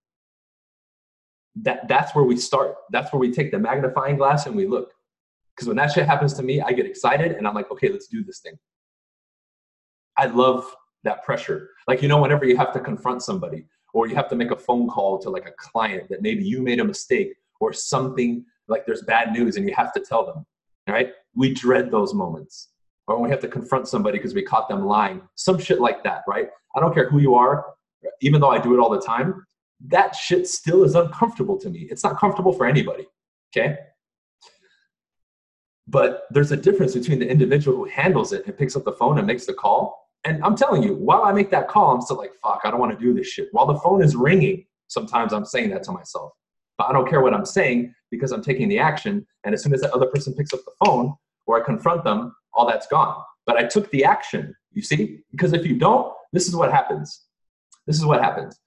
that 1.56 1.88
that's 1.88 2.14
where 2.14 2.26
we 2.26 2.38
start. 2.38 2.76
That's 2.92 3.12
where 3.14 3.20
we 3.20 3.32
take 3.32 3.52
the 3.52 3.60
magnifying 3.60 4.18
glass 4.18 4.46
and 4.46 4.56
we 4.56 4.68
look. 4.68 4.92
Because 5.56 5.68
when 5.68 5.78
that 5.78 5.92
shit 5.92 6.06
happens 6.06 6.34
to 6.34 6.44
me, 6.44 6.62
I 6.62 6.74
get 6.74 6.86
excited 6.86 7.32
and 7.34 7.48
I'm 7.48 7.54
like, 7.54 7.72
okay, 7.72 7.90
let's 7.90 8.08
do 8.08 8.24
this 8.24 8.40
thing. 8.40 8.58
I 10.18 10.26
love 10.26 10.66
that 11.04 11.24
pressure. 11.24 11.70
Like, 11.88 12.02
you 12.02 12.08
know, 12.08 12.22
whenever 12.22 12.46
you 12.46 12.58
have 12.58 12.74
to 12.74 12.80
confront 12.80 13.22
somebody 13.22 13.66
or 13.94 14.08
you 14.08 14.16
have 14.16 14.30
to 14.30 14.36
make 14.36 14.52
a 14.52 14.56
phone 14.56 14.88
call 14.88 15.20
to 15.20 15.30
like 15.30 15.48
a 15.48 15.54
client 15.58 16.10
that 16.10 16.22
maybe 16.22 16.44
you 16.44 16.62
made 16.62 16.80
a 16.80 16.84
mistake 16.84 17.34
or 17.60 17.74
something 17.74 18.46
like 18.68 18.86
there's 18.86 19.04
bad 19.04 19.32
news 19.32 19.56
and 19.56 19.68
you 19.68 19.76
have 19.76 19.94
to 19.94 20.00
tell 20.00 20.26
them, 20.26 20.46
right? 20.88 21.12
We 21.36 21.54
dread 21.54 21.92
those 21.92 22.14
moments. 22.14 22.70
Or 23.08 23.16
when 23.16 23.26
we 23.26 23.30
have 23.30 23.42
to 23.42 23.48
confront 23.48 23.88
somebody 23.88 24.18
because 24.18 24.34
we 24.34 24.42
caught 24.42 24.68
them 24.68 24.86
lying, 24.86 25.22
some 25.36 25.60
shit 25.60 25.80
like 25.80 26.04
that, 26.04 26.24
right? 26.28 26.50
I 26.76 26.80
don't 26.80 26.94
care 26.94 27.08
who 27.10 27.20
you 27.20 27.36
are, 27.36 27.66
even 28.22 28.42
though 28.42 28.50
I 28.50 28.60
do 28.60 28.74
it 28.74 28.80
all 28.80 28.90
the 28.90 29.02
time, 29.02 29.46
that 29.88 30.16
shit 30.16 30.48
still 30.48 30.84
is 30.84 30.96
uncomfortable 30.96 31.58
to 31.60 31.70
me. 31.70 31.88
It's 31.92 32.04
not 32.04 32.18
comfortable 32.18 32.52
for 32.52 32.66
anybody. 32.66 33.06
Okay. 33.56 33.78
But 35.88 36.24
there's 36.32 36.52
a 36.52 36.58
difference 36.58 36.96
between 36.96 37.20
the 37.20 37.30
individual 37.30 37.78
who 37.78 37.86
handles 37.86 38.34
it 38.34 38.46
and 38.48 38.58
picks 38.58 38.76
up 38.76 38.86
the 38.86 38.94
phone 38.94 39.20
and 39.20 39.28
makes 39.28 39.46
the 39.46 39.54
call. 39.54 40.05
And 40.25 40.44
I'm 40.44 40.56
telling 40.56 40.83
you, 40.83 40.95
while 40.95 41.24
I 41.24 41.31
make 41.31 41.51
that 41.51 41.68
call, 41.68 41.94
I'm 41.94 42.01
still 42.01 42.18
like, 42.18 42.31
fuck, 42.42 42.62
I 42.63 42.72
don't 42.72 42.80
want 42.80 42.98
to 42.98 43.04
do 43.04 43.13
this 43.13 43.27
shit. 43.27 43.50
While 43.51 43.68
the 43.68 43.80
phone 43.80 44.04
is 44.04 44.16
ringing, 44.16 44.66
sometimes 44.88 45.33
I'm 45.33 45.45
saying 45.45 45.69
that 45.69 45.83
to 45.83 45.92
myself. 45.92 46.33
But 46.77 46.89
I 46.89 46.94
don't 46.94 47.07
care 47.07 47.22
what 47.22 47.33
I'm 47.33 47.45
saying 47.45 47.94
because 48.12 48.31
I'm 48.31 48.42
taking 48.42 48.68
the 48.68 48.80
action. 48.80 49.25
And 49.44 49.54
as 49.54 49.63
soon 49.63 49.74
as 49.74 49.81
that 49.81 49.92
other 49.92 50.07
person 50.07 50.33
picks 50.33 50.54
up 50.54 50.62
the 50.66 50.86
phone 50.86 51.13
or 51.45 51.62
I 51.62 51.63
confront 51.63 52.04
them, 52.04 52.36
all 52.54 52.68
that's 52.68 52.88
gone. 52.88 53.22
But 53.45 53.57
I 53.57 53.63
took 53.63 53.89
the 53.92 54.04
action, 54.04 54.56
you 54.71 54.81
see? 54.81 55.19
Because 55.31 55.54
if 55.54 55.66
you 55.66 55.78
don't, 55.78 56.11
this 56.33 56.47
is 56.47 56.56
what 56.56 56.71
happens. 56.71 57.26
This 57.85 57.97
is 57.97 58.06
what 58.06 58.21
happens 58.21 58.59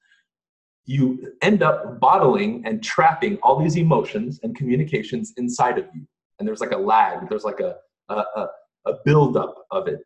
you 0.89 1.35
end 1.43 1.63
up 1.63 2.01
bottling 2.01 2.63
and 2.65 2.83
trapping 2.83 3.37
all 3.43 3.61
these 3.61 3.77
emotions 3.77 4.41
and 4.43 4.57
communications 4.57 5.35
inside 5.37 5.79
of 5.79 5.85
you. 5.95 6.01
And 6.39 6.49
there's 6.49 6.61
like 6.61 6.73
a 6.73 6.79
lag, 6.79 7.29
there's 7.29 7.45
like 7.45 7.61
a, 7.61 7.77
a, 8.09 8.15
a, 8.15 8.49
a 8.87 8.93
buildup 9.05 9.55
of 9.71 9.87
it. 9.87 10.01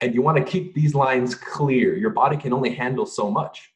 And 0.00 0.14
you 0.14 0.22
want 0.22 0.36
to 0.38 0.44
keep 0.44 0.74
these 0.74 0.94
lines 0.94 1.34
clear. 1.34 1.96
Your 1.96 2.10
body 2.10 2.36
can 2.36 2.52
only 2.52 2.74
handle 2.74 3.06
so 3.06 3.30
much. 3.30 3.72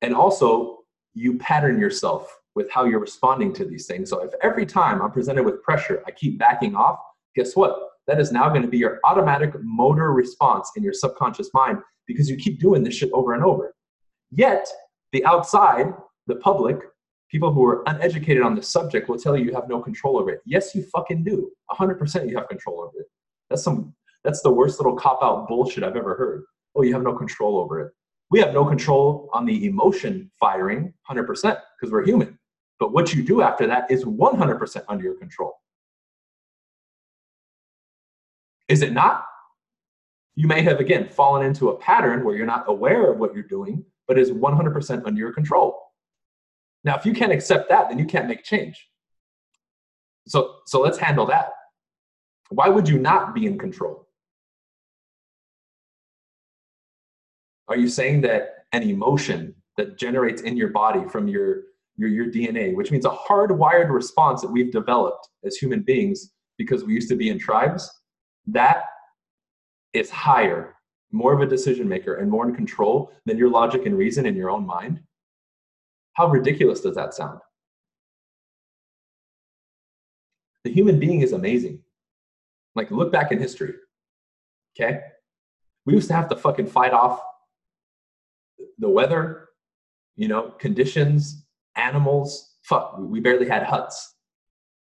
And 0.00 0.14
also, 0.14 0.78
you 1.14 1.38
pattern 1.38 1.78
yourself 1.78 2.34
with 2.54 2.70
how 2.70 2.84
you're 2.84 3.00
responding 3.00 3.52
to 3.54 3.64
these 3.64 3.86
things. 3.86 4.10
So 4.10 4.22
if 4.22 4.32
every 4.42 4.64
time 4.66 5.02
I'm 5.02 5.10
presented 5.10 5.44
with 5.44 5.62
pressure, 5.62 6.02
I 6.06 6.12
keep 6.12 6.38
backing 6.38 6.74
off, 6.74 6.98
guess 7.34 7.54
what? 7.54 7.78
That 8.06 8.20
is 8.20 8.32
now 8.32 8.48
going 8.48 8.62
to 8.62 8.68
be 8.68 8.78
your 8.78 9.00
automatic 9.04 9.52
motor 9.62 10.12
response 10.12 10.70
in 10.76 10.82
your 10.82 10.94
subconscious 10.94 11.50
mind 11.52 11.78
because 12.06 12.30
you 12.30 12.36
keep 12.36 12.58
doing 12.58 12.82
this 12.82 12.94
shit 12.94 13.10
over 13.12 13.34
and 13.34 13.44
over. 13.44 13.74
Yet, 14.30 14.66
the 15.12 15.24
outside, 15.26 15.92
the 16.26 16.36
public, 16.36 16.78
people 17.30 17.52
who 17.52 17.64
are 17.66 17.82
uneducated 17.86 18.42
on 18.42 18.54
the 18.54 18.62
subject 18.62 19.08
will 19.08 19.18
tell 19.18 19.36
you 19.36 19.44
you 19.44 19.54
have 19.54 19.68
no 19.68 19.80
control 19.80 20.18
over 20.18 20.30
it. 20.30 20.40
Yes, 20.46 20.74
you 20.74 20.82
fucking 20.84 21.24
do. 21.24 21.50
100% 21.70 22.28
you 22.28 22.36
have 22.38 22.48
control 22.48 22.80
over 22.80 23.00
it. 23.00 23.06
That's 23.50 23.62
some 23.62 23.94
that's 24.24 24.42
the 24.42 24.52
worst 24.52 24.78
little 24.78 24.96
cop 24.96 25.20
out 25.22 25.48
bullshit 25.48 25.84
I've 25.84 25.96
ever 25.96 26.16
heard. 26.16 26.44
Oh, 26.74 26.82
you 26.82 26.92
have 26.92 27.02
no 27.02 27.14
control 27.14 27.58
over 27.58 27.80
it. 27.80 27.92
We 28.30 28.40
have 28.40 28.52
no 28.52 28.64
control 28.64 29.30
on 29.32 29.46
the 29.46 29.66
emotion 29.66 30.30
firing 30.38 30.92
100% 31.08 31.26
because 31.42 31.90
we're 31.90 32.04
human. 32.04 32.38
But 32.78 32.92
what 32.92 33.14
you 33.14 33.22
do 33.24 33.40
after 33.40 33.66
that 33.66 33.90
is 33.90 34.04
100% 34.04 34.84
under 34.88 35.04
your 35.04 35.14
control. 35.14 35.54
Is 38.68 38.82
it 38.82 38.92
not? 38.92 39.24
you 40.38 40.46
may 40.46 40.62
have 40.62 40.78
again 40.78 41.08
fallen 41.08 41.44
into 41.44 41.70
a 41.70 41.76
pattern 41.78 42.22
where 42.22 42.36
you're 42.36 42.46
not 42.46 42.62
aware 42.68 43.10
of 43.10 43.18
what 43.18 43.34
you're 43.34 43.42
doing, 43.42 43.84
but 44.06 44.16
is 44.16 44.30
100% 44.30 45.04
under 45.04 45.18
your 45.18 45.32
control. 45.32 45.76
Now, 46.84 46.94
if 46.94 47.04
you 47.04 47.12
can't 47.12 47.32
accept 47.32 47.68
that, 47.70 47.88
then 47.88 47.98
you 47.98 48.04
can't 48.04 48.28
make 48.28 48.44
change. 48.44 48.88
So, 50.28 50.58
so 50.64 50.80
let's 50.80 50.96
handle 50.96 51.26
that. 51.26 51.50
Why 52.50 52.68
would 52.68 52.88
you 52.88 52.98
not 52.98 53.34
be 53.34 53.46
in 53.46 53.58
control? 53.58 54.08
Are 57.68 57.76
you 57.76 57.88
saying 57.88 58.22
that 58.22 58.64
an 58.72 58.82
emotion 58.82 59.54
that 59.76 59.98
generates 59.98 60.42
in 60.42 60.56
your 60.56 60.68
body 60.68 61.06
from 61.08 61.28
your 61.28 61.64
your, 61.98 62.08
your 62.08 62.26
DNA, 62.26 62.74
which 62.74 62.90
means 62.90 63.04
a 63.04 63.10
hardwired 63.10 63.90
response 63.90 64.40
that 64.40 64.50
we've 64.50 64.72
developed 64.72 65.28
as 65.44 65.56
human 65.56 65.82
beings 65.82 66.30
because 66.56 66.84
we 66.84 66.94
used 66.94 67.08
to 67.08 67.16
be 67.16 67.28
in 67.28 67.38
tribes, 67.38 67.90
that 68.46 68.84
is 69.92 70.08
higher, 70.08 70.76
more 71.12 71.32
of 71.34 71.40
a 71.40 71.46
decision 71.46 71.88
maker, 71.88 72.14
and 72.14 72.30
more 72.30 72.48
in 72.48 72.54
control 72.54 73.12
than 73.26 73.36
your 73.36 73.50
logic 73.50 73.84
and 73.84 73.98
reason 73.98 74.26
in 74.26 74.36
your 74.36 74.50
own 74.50 74.64
mind. 74.64 75.00
How 76.12 76.28
ridiculous 76.28 76.80
does 76.80 76.94
that 76.94 77.14
sound? 77.14 77.40
The 80.64 80.72
human 80.72 80.98
being 80.98 81.20
is 81.20 81.32
amazing. 81.32 81.82
Like, 82.74 82.90
look 82.90 83.12
back 83.12 83.32
in 83.32 83.38
history. 83.38 83.74
Okay? 84.74 85.00
We 85.86 85.94
used 85.94 86.08
to 86.08 86.14
have 86.14 86.28
to 86.28 86.36
fucking 86.36 86.66
fight 86.66 86.92
off 86.92 87.20
the 88.78 88.88
weather, 88.88 89.48
you 90.16 90.28
know, 90.28 90.50
conditions, 90.58 91.44
animals. 91.76 92.56
Fuck, 92.62 92.98
we 92.98 93.20
barely 93.20 93.48
had 93.48 93.62
huts. 93.62 94.14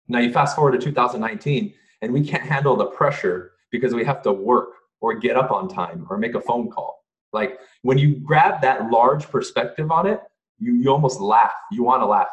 Now 0.08 0.20
you 0.20 0.32
fast 0.32 0.56
forward 0.56 0.72
to 0.72 0.78
2019, 0.78 1.74
and 2.02 2.12
we 2.12 2.26
can't 2.26 2.42
handle 2.42 2.76
the 2.76 2.86
pressure 2.86 3.52
because 3.70 3.94
we 3.94 4.04
have 4.04 4.22
to 4.22 4.32
work 4.32 4.70
or 5.00 5.14
get 5.14 5.36
up 5.36 5.50
on 5.50 5.68
time 5.68 6.06
or 6.08 6.16
make 6.16 6.34
a 6.34 6.40
phone 6.40 6.70
call. 6.70 7.04
Like 7.32 7.58
when 7.82 7.98
you 7.98 8.16
grab 8.16 8.62
that 8.62 8.90
large 8.90 9.28
perspective 9.28 9.90
on 9.90 10.06
it, 10.06 10.20
you, 10.58 10.74
you 10.74 10.90
almost 10.90 11.20
laugh. 11.20 11.52
You 11.70 11.82
want 11.82 12.02
to 12.02 12.06
laugh. 12.06 12.28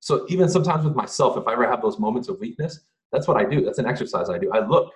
So 0.00 0.26
even 0.28 0.48
sometimes 0.48 0.84
with 0.84 0.96
myself, 0.96 1.36
if 1.36 1.46
I 1.46 1.52
ever 1.52 1.66
have 1.68 1.80
those 1.80 1.98
moments 1.98 2.28
of 2.28 2.40
weakness, 2.40 2.80
that's 3.12 3.28
what 3.28 3.36
I 3.36 3.44
do. 3.44 3.64
That's 3.64 3.78
an 3.78 3.86
exercise 3.86 4.28
I 4.28 4.38
do. 4.38 4.50
I 4.52 4.66
look, 4.66 4.92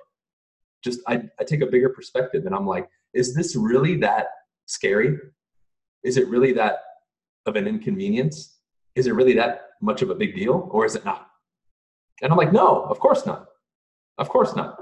just 0.83 1.01
I, 1.07 1.23
I 1.39 1.45
take 1.45 1.63
a 1.63 1.67
bigger 1.67 1.89
perspective 1.89 2.47
and 2.47 2.55
I'm 2.55 2.67
like, 2.67 2.89
is 3.15 3.35
this 3.35 3.57
really 3.57 3.97
that 3.99 4.29
scary? 4.67 5.17
Is 6.05 6.17
it 6.17 6.29
really 6.29 6.53
that 6.53 6.79
of 7.47 7.57
an 7.57 7.67
inconvenience? 7.67 8.59
Is 8.95 9.07
it 9.07 9.15
really 9.15 9.35
that 9.35 9.63
much 9.81 10.03
of 10.03 10.11
a 10.11 10.15
big 10.15 10.35
deal 10.35 10.69
or 10.73 10.85
is 10.85 10.95
it 10.95 11.05
not? 11.05 11.29
And 12.23 12.33
I'm 12.33 12.39
like, 12.39 12.53
no, 12.53 12.83
of 12.85 12.99
course 12.99 13.27
not. 13.27 13.47
Of 14.19 14.29
course 14.29 14.57
not. 14.57 14.77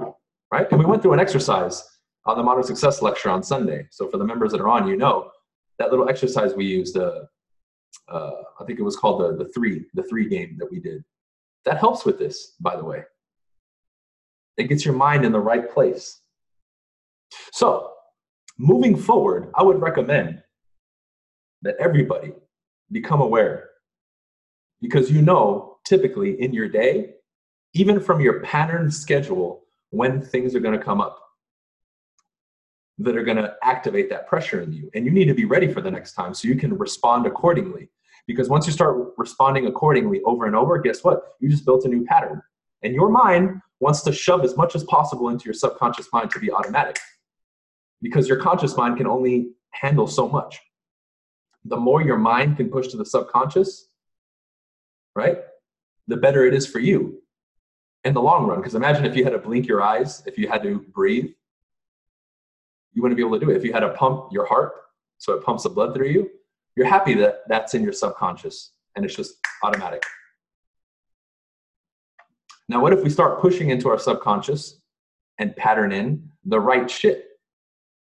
Right? 0.53 0.67
And 0.71 0.79
we 0.79 0.87
went 0.87 1.03
through 1.03 1.13
an 1.13 1.21
exercise 1.21 1.83
on 2.25 2.37
the 2.37 2.43
Modern 2.43 2.65
Success 2.65 3.03
lecture 3.03 3.31
on 3.31 3.43
Sunday. 3.43 3.87
So 3.91 4.09
for 4.09 4.17
the 4.17 4.25
members 4.25 4.53
that 4.53 4.61
are 4.61 4.69
on, 4.69 4.89
you 4.89 4.97
know 4.97 5.31
that 5.79 5.91
little 5.91 6.09
exercise 6.09 6.55
we 6.55 6.65
used. 6.65 6.97
Uh, 6.97 7.21
uh, 8.09 8.31
I 8.61 8.65
think 8.65 8.79
it 8.79 8.83
was 8.83 8.97
called 8.97 9.21
the 9.21 9.45
the 9.45 9.51
three 9.53 9.85
the 9.95 10.03
three 10.05 10.29
game 10.29 10.57
that 10.59 10.71
we 10.71 10.81
did. 10.81 11.05
That 11.65 11.79
helps 11.79 12.05
with 12.05 12.19
this, 12.19 12.55
by 12.61 12.77
the 12.77 12.85
way. 12.85 13.03
It 14.57 14.65
gets 14.65 14.85
your 14.85 14.95
mind 14.95 15.25
in 15.25 15.33
the 15.33 15.41
right 15.41 15.71
place. 15.71 16.21
So, 17.53 17.93
moving 18.59 18.97
forward, 18.97 19.51
I 19.55 19.63
would 19.63 19.81
recommend 19.81 20.43
that 21.63 21.77
everybody 21.79 22.33
become 22.91 23.21
aware 23.21 23.71
because 24.81 25.11
you 25.11 25.23
know 25.23 25.79
typically 25.85 26.41
in 26.41 26.53
your 26.53 26.69
day 26.69 27.15
even 27.77 28.01
from 28.01 28.21
your 28.21 28.41
pattern 28.41 28.91
schedule 28.91 29.65
when 29.91 30.23
things 30.23 30.55
are 30.55 30.61
going 30.61 30.79
to 30.79 30.83
come 30.83 31.01
up 31.01 31.21
that 32.99 33.17
are 33.17 33.23
going 33.23 33.37
to 33.37 33.55
activate 33.63 34.09
that 34.09 34.27
pressure 34.27 34.63
in 34.63 34.73
you. 34.73 34.91
And 34.95 35.05
you 35.05 35.11
need 35.11 35.27
to 35.27 35.35
be 35.35 35.45
ready 35.45 35.71
for 35.71 35.83
the 35.83 35.91
next 35.91 36.15
time 36.15 36.33
so 36.33 36.49
you 36.49 36.55
can 36.55 36.79
respond 36.79 37.27
accordingly. 37.27 37.91
Because 38.27 38.49
once 38.49 38.67
you 38.67 38.73
start 38.73 39.13
responding 39.19 39.67
accordingly 39.67 40.23
over 40.23 40.47
and 40.47 40.57
over, 40.57 40.79
guess 40.79 41.05
what? 41.05 41.35
You 41.39 41.51
just 41.51 41.67
built 41.67 41.85
a 41.85 41.89
new 41.89 42.05
pattern. 42.07 42.41
And 42.83 42.95
your 42.95 43.11
mind 43.11 43.61
wants 43.81 44.03
to 44.03 44.13
shove 44.13 44.45
as 44.45 44.57
much 44.57 44.75
as 44.75 44.85
possible 44.85 45.29
into 45.29 45.45
your 45.45 45.55
subconscious 45.55 46.09
mind 46.13 46.31
to 46.31 46.41
be 46.41 46.51
automatic. 46.51 46.99
Because 48.03 48.29
your 48.29 48.39
conscious 48.39 48.77
mind 48.77 48.97
can 48.97 49.07
only 49.07 49.51
handle 49.71 50.07
so 50.07 50.29
much. 50.29 50.61
The 51.65 51.77
more 51.77 52.03
your 52.03 52.17
mind 52.17 52.57
can 52.57 52.71
push 52.71 52.89
to 52.89 52.97
the 52.97 53.05
subconscious, 53.05 53.89
right? 55.15 55.39
The 56.07 56.17
better 56.17 56.47
it 56.47 56.55
is 56.55 56.67
for 56.67 56.79
you 56.79 57.23
in 58.05 58.15
the 58.15 58.23
long 58.23 58.47
run. 58.47 58.61
Because 58.61 58.75
imagine 58.75 59.05
if 59.05 59.17
you 59.17 59.25
had 59.25 59.33
to 59.33 59.39
blink 59.39 59.67
your 59.67 59.83
eyes, 59.83 60.23
if 60.27 60.39
you 60.39 60.49
had 60.49 60.63
to 60.63 60.79
breathe, 60.93 61.31
you 62.93 63.03
wouldn't 63.03 63.17
be 63.17 63.23
able 63.23 63.39
to 63.39 63.45
do 63.45 63.51
it. 63.51 63.57
If 63.57 63.65
you 63.65 63.73
had 63.73 63.81
to 63.81 63.91
pump 63.91 64.29
your 64.33 64.47
heart 64.47 64.73
so 65.19 65.35
it 65.35 65.45
pumps 65.45 65.65
the 65.65 65.71
blood 65.71 65.95
through 65.95 66.09
you, 66.09 66.31
you're 66.77 66.87
happy 66.87 67.15
that 67.15 67.41
that's 67.49 67.75
in 67.75 67.83
your 67.83 67.93
subconscious 67.93 68.73
and 68.95 69.05
it's 69.05 69.15
just 69.15 69.35
automatic. 69.63 70.03
Now, 72.69 72.81
what 72.81 72.93
if 72.93 73.03
we 73.03 73.11
start 73.11 73.41
pushing 73.41 73.71
into 73.71 73.89
our 73.89 73.99
subconscious 73.99 74.81
and 75.39 75.55
pattern 75.57 75.93
in 75.93 76.29
the 76.45 76.59
right 76.59 76.91
shit? 76.91 77.27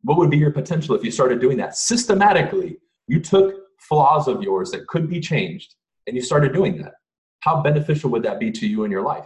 What 0.02 0.18
would 0.18 0.32
be 0.32 0.38
your 0.38 0.52
potential 0.52 0.96
if 0.96 1.04
you 1.04 1.12
started 1.12 1.40
doing 1.40 1.58
that 1.58 1.78
systematically? 1.78 2.78
You 3.08 3.20
took 3.20 3.56
flaws 3.80 4.28
of 4.28 4.42
yours 4.42 4.72
that 4.72 4.88
could 4.88 5.10
be 5.10 5.20
changed 5.20 5.76
and 6.08 6.16
you 6.16 6.22
started 6.22 6.54
doing 6.54 6.82
that. 6.82 6.94
How 7.42 7.62
beneficial 7.62 8.10
would 8.12 8.24
that 8.24 8.40
be 8.40 8.52
to 8.52 8.68
you 8.68 8.84
in 8.84 8.92
your 8.92 9.04
life? 9.04 9.26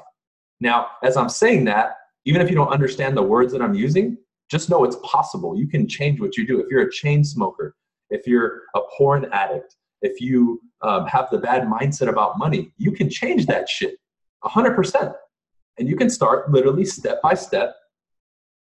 Now, 0.60 0.88
as 1.04 1.16
I'm 1.16 1.30
saying 1.30 1.66
that, 1.66 1.96
even 2.26 2.42
if 2.42 2.50
you 2.50 2.56
don't 2.56 2.68
understand 2.70 3.16
the 3.16 3.24
words 3.24 3.54
that 3.54 3.62
I'm 3.62 3.74
using, 3.74 4.18
just 4.50 4.70
know 4.70 4.84
it's 4.84 4.98
possible. 5.02 5.58
You 5.58 5.68
can 5.68 5.88
change 5.88 6.20
what 6.20 6.36
you 6.36 6.46
do. 6.46 6.60
If 6.60 6.68
you're 6.70 6.88
a 6.88 6.92
chain 6.92 7.24
smoker, 7.24 7.76
if 8.10 8.28
you're 8.28 8.64
a 8.76 8.82
porn 8.98 9.28
addict, 9.32 9.78
if 10.02 10.20
you 10.20 10.62
um, 10.82 11.08
have 11.08 11.30
the 11.32 11.38
bad 11.38 11.64
mindset 11.64 12.10
about 12.10 12.38
money, 12.38 12.74
you 12.78 12.92
can 12.92 13.10
change 13.10 13.46
that 13.46 13.70
shit 13.70 13.96
100%. 14.44 15.14
And 15.78 15.88
you 15.88 15.96
can 15.96 16.10
start 16.10 16.52
literally 16.52 16.86
step 16.86 17.22
by 17.22 17.34
step 17.34 17.76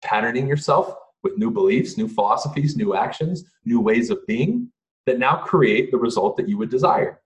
patterning 0.03 0.47
yourself 0.47 0.95
with 1.23 1.37
new 1.37 1.51
beliefs, 1.51 1.97
new 1.97 2.07
philosophies, 2.07 2.75
new 2.77 2.95
actions, 2.95 3.43
new 3.65 3.79
ways 3.81 4.09
of 4.09 4.25
being 4.27 4.71
that 5.05 5.19
now 5.19 5.35
create 5.35 5.91
the 5.91 5.97
result 5.97 6.37
that 6.37 6.47
you 6.47 6.57
would 6.57 6.69
desire. 6.69 7.19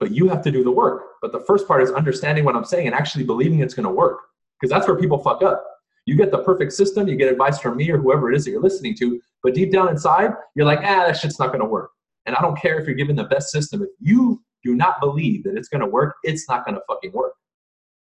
But 0.00 0.10
you 0.10 0.28
have 0.28 0.42
to 0.42 0.50
do 0.50 0.64
the 0.64 0.70
work. 0.70 1.02
But 1.22 1.32
the 1.32 1.40
first 1.40 1.68
part 1.68 1.82
is 1.82 1.90
understanding 1.90 2.44
what 2.44 2.56
I'm 2.56 2.64
saying 2.64 2.86
and 2.86 2.94
actually 2.94 3.24
believing 3.24 3.60
it's 3.60 3.74
going 3.74 3.86
to 3.86 3.92
work. 3.92 4.20
Because 4.60 4.70
that's 4.70 4.88
where 4.88 4.98
people 4.98 5.18
fuck 5.18 5.42
up. 5.42 5.64
You 6.06 6.16
get 6.16 6.30
the 6.30 6.42
perfect 6.42 6.72
system, 6.72 7.08
you 7.08 7.16
get 7.16 7.32
advice 7.32 7.58
from 7.58 7.76
me 7.76 7.90
or 7.90 7.98
whoever 7.98 8.30
it 8.30 8.36
is 8.36 8.44
that 8.44 8.50
you're 8.50 8.62
listening 8.62 8.94
to, 8.96 9.20
but 9.42 9.54
deep 9.54 9.72
down 9.72 9.88
inside, 9.88 10.32
you're 10.54 10.66
like, 10.66 10.80
ah, 10.80 11.06
that 11.06 11.16
shit's 11.16 11.38
not 11.38 11.48
going 11.48 11.60
to 11.60 11.66
work. 11.66 11.90
And 12.26 12.36
I 12.36 12.42
don't 12.42 12.58
care 12.58 12.78
if 12.78 12.86
you're 12.86 12.96
given 12.96 13.16
the 13.16 13.24
best 13.24 13.50
system. 13.50 13.82
If 13.82 13.88
you 14.00 14.42
do 14.64 14.74
not 14.74 15.00
believe 15.00 15.44
that 15.44 15.56
it's 15.56 15.68
going 15.68 15.80
to 15.80 15.86
work, 15.86 16.16
it's 16.22 16.48
not 16.48 16.64
going 16.64 16.74
to 16.74 16.80
fucking 16.88 17.12
work. 17.12 17.34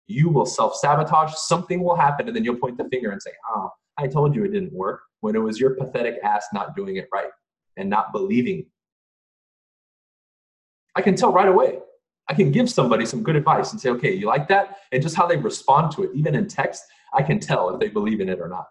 You 0.07 0.29
will 0.29 0.47
self 0.47 0.77
sabotage, 0.77 1.35
something 1.35 1.83
will 1.83 1.97
happen, 1.97 2.29
and 2.29 2.37
then 2.37 2.45
you'll 2.45 2.57
point 2.57 2.79
the 2.79 2.85
finger 2.85 3.11
and 3.11 3.21
say, 3.21 3.33
oh, 3.51 3.71
I 3.99 4.07
told 4.07 4.35
you 4.35 4.45
it 4.45 4.53
didn't 4.53 4.73
work 4.73 5.01
when 5.21 5.35
it 5.35 5.41
was 5.41 5.59
your 5.59 5.75
pathetic 5.75 6.17
ass 6.23 6.47
not 6.53 6.77
doing 6.77 6.97
it 6.97 7.09
right 7.13 7.31
and 7.77 7.91
not 7.91 8.13
believing. 8.13 8.67
I 10.95 11.03
can 11.03 11.17
tell 11.17 11.33
right 11.33 11.49
away. 11.49 11.79
I 12.29 12.35
can 12.35 12.51
give 12.51 12.69
somebody 12.71 13.07
some 13.07 13.23
good 13.23 13.37
advice 13.37 13.73
and 13.73 13.81
say, 13.81 13.91
okay, 13.91 14.13
you 14.13 14.27
like 14.27 14.49
that? 14.49 14.79
And 14.93 15.03
just 15.03 15.15
how 15.17 15.27
they 15.27 15.37
respond 15.37 15.93
to 15.93 16.05
it, 16.05 16.11
even 16.15 16.35
in 16.35 16.49
text, 16.49 16.83
I 17.13 17.23
can 17.23 17.39
tell 17.39 17.71
if 17.71 17.81
they 17.81 17.89
believe 17.89 18.21
in 18.21 18.29
it 18.29 18.41
or 18.41 18.49
not. 18.49 18.67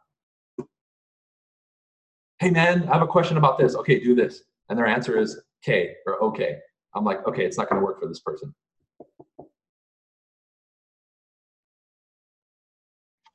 Hey 2.39 2.49
man, 2.49 2.87
I 2.89 2.93
have 2.93 3.01
a 3.01 3.07
question 3.07 3.37
about 3.37 3.57
this. 3.57 3.75
Okay, 3.75 3.99
do 3.99 4.13
this. 4.13 4.43
And 4.69 4.77
their 4.77 4.87
answer 4.87 5.17
is 5.17 5.39
K 5.63 5.95
or 6.05 6.21
okay. 6.23 6.59
I'm 6.95 7.03
like, 7.03 7.27
okay, 7.27 7.45
it's 7.45 7.57
not 7.57 7.69
going 7.69 7.79
to 7.79 7.85
work 7.85 7.99
for 7.99 8.07
this 8.07 8.19
person. 8.19 8.55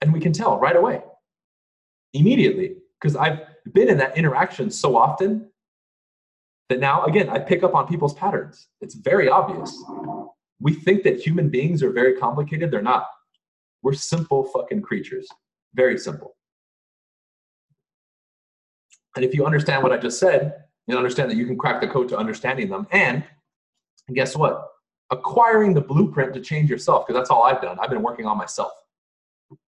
And 0.00 0.12
we 0.12 0.20
can 0.20 0.32
tell 0.32 0.58
right 0.58 0.76
away, 0.76 1.02
immediately, 2.14 2.76
because 3.00 3.16
I've 3.16 3.40
been 3.72 3.90
in 3.90 3.98
that 3.98 4.16
interaction 4.16 4.70
so 4.70 4.96
often 4.96 5.50
that 6.70 6.80
now, 6.80 7.04
again, 7.04 7.28
I 7.28 7.38
pick 7.38 7.62
up 7.62 7.74
on 7.74 7.86
people's 7.86 8.14
patterns. 8.14 8.68
It's 8.80 8.94
very 8.94 9.28
obvious. 9.28 9.76
We 10.58 10.72
think 10.72 11.02
that 11.02 11.20
human 11.20 11.50
beings 11.50 11.82
are 11.82 11.90
very 11.90 12.16
complicated, 12.16 12.70
they're 12.70 12.80
not. 12.80 13.06
We're 13.82 13.92
simple 13.92 14.44
fucking 14.44 14.82
creatures. 14.82 15.28
Very 15.74 15.98
simple. 15.98 16.36
And 19.16 19.24
if 19.24 19.34
you 19.34 19.44
understand 19.44 19.82
what 19.82 19.92
I 19.92 19.98
just 19.98 20.18
said, 20.18 20.64
you 20.86 20.96
understand 20.96 21.30
that 21.30 21.36
you 21.36 21.46
can 21.46 21.58
crack 21.58 21.80
the 21.80 21.88
code 21.88 22.08
to 22.10 22.16
understanding 22.16 22.68
them. 22.70 22.86
And 22.90 23.24
guess 24.14 24.36
what? 24.36 24.66
Acquiring 25.10 25.74
the 25.74 25.80
blueprint 25.80 26.34
to 26.34 26.40
change 26.40 26.70
yourself, 26.70 27.06
because 27.06 27.18
that's 27.18 27.30
all 27.30 27.42
I've 27.42 27.60
done. 27.60 27.78
I've 27.80 27.90
been 27.90 28.02
working 28.02 28.26
on 28.26 28.38
myself. 28.38 28.72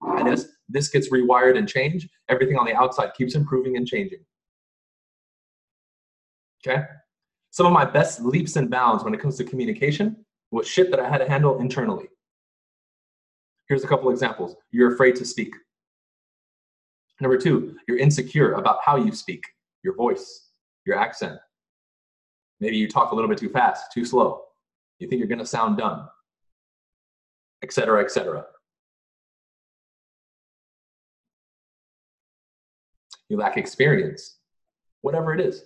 And 0.01 0.29
as 0.29 0.50
this 0.69 0.89
gets 0.89 1.10
rewired 1.10 1.57
and 1.57 1.67
changed, 1.67 2.10
everything 2.29 2.57
on 2.57 2.65
the 2.65 2.75
outside 2.75 3.13
keeps 3.15 3.36
improving 3.36 3.77
and 3.77 3.88
changing. 3.88 4.19
Okay? 6.65 6.83
Some 7.50 7.65
of 7.65 7.74
my 7.74 7.86
best 7.86 8.21
leaps 8.21 8.55
and 8.55 8.69
bounds 8.69 9.03
when 9.03 9.13
it 9.13 9.19
comes 9.19 9.36
to 9.38 9.43
communication 9.43 10.24
was 10.51 10.67
shit 10.67 10.91
that 10.91 11.00
I 11.00 11.10
had 11.10 11.17
to 11.17 11.27
handle 11.27 11.60
internally. 11.60 12.05
Here's 13.67 13.83
a 13.83 13.88
couple 13.88 14.12
examples. 14.12 14.55
You're 14.71 14.93
afraid 14.93 15.15
to 15.15 15.25
speak. 15.25 15.53
Number 17.19 17.38
two, 17.38 17.77
you're 17.88 17.98
insecure 17.98 18.53
about 18.53 18.79
how 18.83 18.98
you 18.98 19.12
speak, 19.12 19.43
your 19.83 19.95
voice, 19.95 20.50
your 20.86 20.98
accent. 20.98 21.39
Maybe 22.62 22.77
you 22.77 22.88
talk 22.88 23.12
a 23.12 23.15
little 23.15 23.30
bit 23.30 23.39
too 23.39 23.50
fast, 23.50 23.91
too 23.91 24.06
slow. 24.06 24.44
You 25.00 25.08
think 25.08 25.20
you're 25.20 25.27
going 25.27 25.39
to 25.39 25.46
sound 25.46 25.77
dumb, 25.77 26.08
etc., 27.63 28.03
etc. 28.03 28.46
You 33.27 33.38
lack 33.38 33.58
experience, 33.58 34.38
whatever 35.01 35.34
it 35.34 35.41
is. 35.41 35.63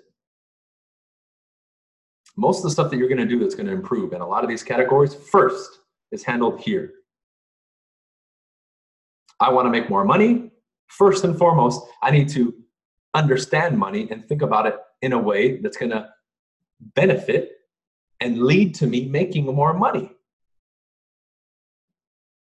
most 2.38 2.58
of 2.58 2.64
the 2.64 2.72
stuff 2.72 2.92
that 2.92 2.98
you're 2.98 3.08
going 3.08 3.18
to 3.18 3.26
do 3.26 3.40
that's 3.40 3.56
going 3.56 3.66
to 3.66 3.72
improve 3.72 4.14
in 4.14 4.22
a 4.22 4.28
lot 4.28 4.44
of 4.44 4.50
these 4.50 4.64
categories 4.64 5.16
first 5.16 5.80
is 6.12 6.24
handled 6.24 6.60
here. 6.62 6.92
I 9.40 9.52
want 9.52 9.66
to 9.66 9.70
make 9.70 9.90
more 9.90 10.06
money. 10.06 10.52
First 10.88 11.24
and 11.24 11.38
foremost, 11.38 11.82
I 12.04 12.12
need 12.12 12.30
to 12.30 12.54
understand 13.14 13.78
money 13.78 14.08
and 14.12 14.26
think 14.28 14.42
about 14.42 14.66
it 14.66 14.76
in 15.02 15.14
a 15.14 15.20
way 15.20 15.58
that's 15.62 15.78
going 15.78 15.92
to 15.92 16.10
benefit 16.80 17.52
and 18.20 18.42
lead 18.44 18.76
to 18.76 18.88
me 18.88 19.08
making 19.08 19.46
more 19.46 19.74
money. 19.74 20.12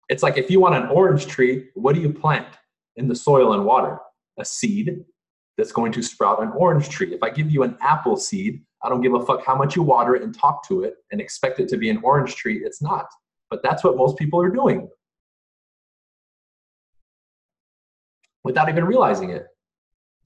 It's 0.09 0.23
like 0.23 0.39
if 0.39 0.51
you 0.51 0.61
want 0.61 0.77
an 0.77 0.89
orange 0.89 1.27
tree, 1.27 1.69
what 1.75 1.95
do 1.95 2.01
you 2.01 2.13
plant 2.13 2.47
in 2.97 3.09
the 3.09 3.17
soil 3.17 3.53
and 3.55 3.65
water? 3.65 3.99
A 4.39 4.45
seed 4.45 5.05
that's 5.57 5.73
going 5.73 5.93
to 5.93 6.03
sprout 6.03 6.43
an 6.43 6.51
orange 6.51 6.89
tree. 6.89 7.13
If 7.15 7.23
I 7.23 7.31
give 7.31 7.51
you 7.51 7.63
an 7.63 7.77
apple 7.81 8.17
seed, 8.17 8.63
I 8.83 8.89
don't 8.89 9.01
give 9.01 9.15
a 9.15 9.25
fuck 9.25 9.45
how 9.45 9.57
much 9.57 9.75
you 9.75 9.83
water 9.83 10.15
it 10.15 10.23
and 10.23 10.37
talk 10.37 10.67
to 10.69 10.83
it 10.83 10.95
and 11.11 11.21
expect 11.21 11.59
it 11.61 11.69
to 11.71 11.77
be 11.77 11.91
an 11.91 12.01
orange 12.03 12.37
tree. 12.37 12.63
It's 12.65 12.83
not. 12.83 13.07
But 13.51 13.63
that's 13.63 13.83
what 13.83 13.97
most 13.97 14.17
people 14.17 14.41
are 14.41 14.51
doing 14.51 14.89
without 18.45 18.69
even 18.69 18.85
realizing 18.85 19.31
it. 19.31 19.47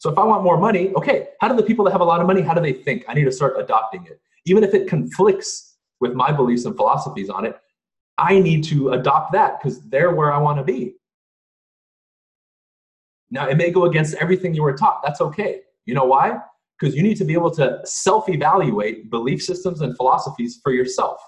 So 0.01 0.11
if 0.11 0.17
I 0.17 0.25
want 0.25 0.43
more 0.43 0.57
money, 0.57 0.95
okay, 0.95 1.29
how 1.43 1.49
do 1.49 1.55
the 1.55 1.63
people 1.63 1.85
that 1.85 1.91
have 1.91 2.01
a 2.01 2.05
lot 2.05 2.23
of 2.23 2.27
money, 2.27 2.41
how 2.41 2.55
do 2.55 2.63
they 2.63 2.73
think? 2.73 3.05
I 3.07 3.13
need 3.13 3.25
to 3.25 3.33
start 3.33 3.57
adopting 3.59 4.07
it. 4.07 4.19
Even 4.47 4.65
if 4.65 4.73
it 4.73 4.89
conflicts 4.89 5.77
with 6.01 6.15
my 6.15 6.33
beliefs 6.33 6.65
and 6.65 6.75
philosophies 6.75 7.29
on 7.29 7.45
it, 7.45 7.55
I 8.17 8.39
need 8.39 8.65
to 8.65 8.93
adopt 8.93 9.33
that 9.33 9.61
because 9.61 9.83
they're 9.91 10.15
where 10.15 10.33
I 10.33 10.39
want 10.39 10.57
to 10.57 10.65
be. 10.65 10.95
Now, 13.31 13.47
it 13.47 13.59
may 13.59 13.71
go 13.71 13.85
against 13.85 14.15
everything 14.15 14.55
you 14.55 14.63
were 14.63 14.75
taught. 14.75 15.03
That's 15.05 15.21
okay. 15.21 15.61
You 15.85 15.93
know 15.93 16.07
why? 16.07 16.39
Because 16.79 16.95
you 16.95 17.03
need 17.03 17.19
to 17.19 17.27
be 17.27 17.35
able 17.35 17.51
to 17.53 17.81
self 17.85 18.27
evaluate 18.31 19.11
belief 19.11 19.43
systems 19.43 19.83
and 19.83 19.95
philosophies 19.99 20.61
for 20.63 20.73
yourself 20.73 21.21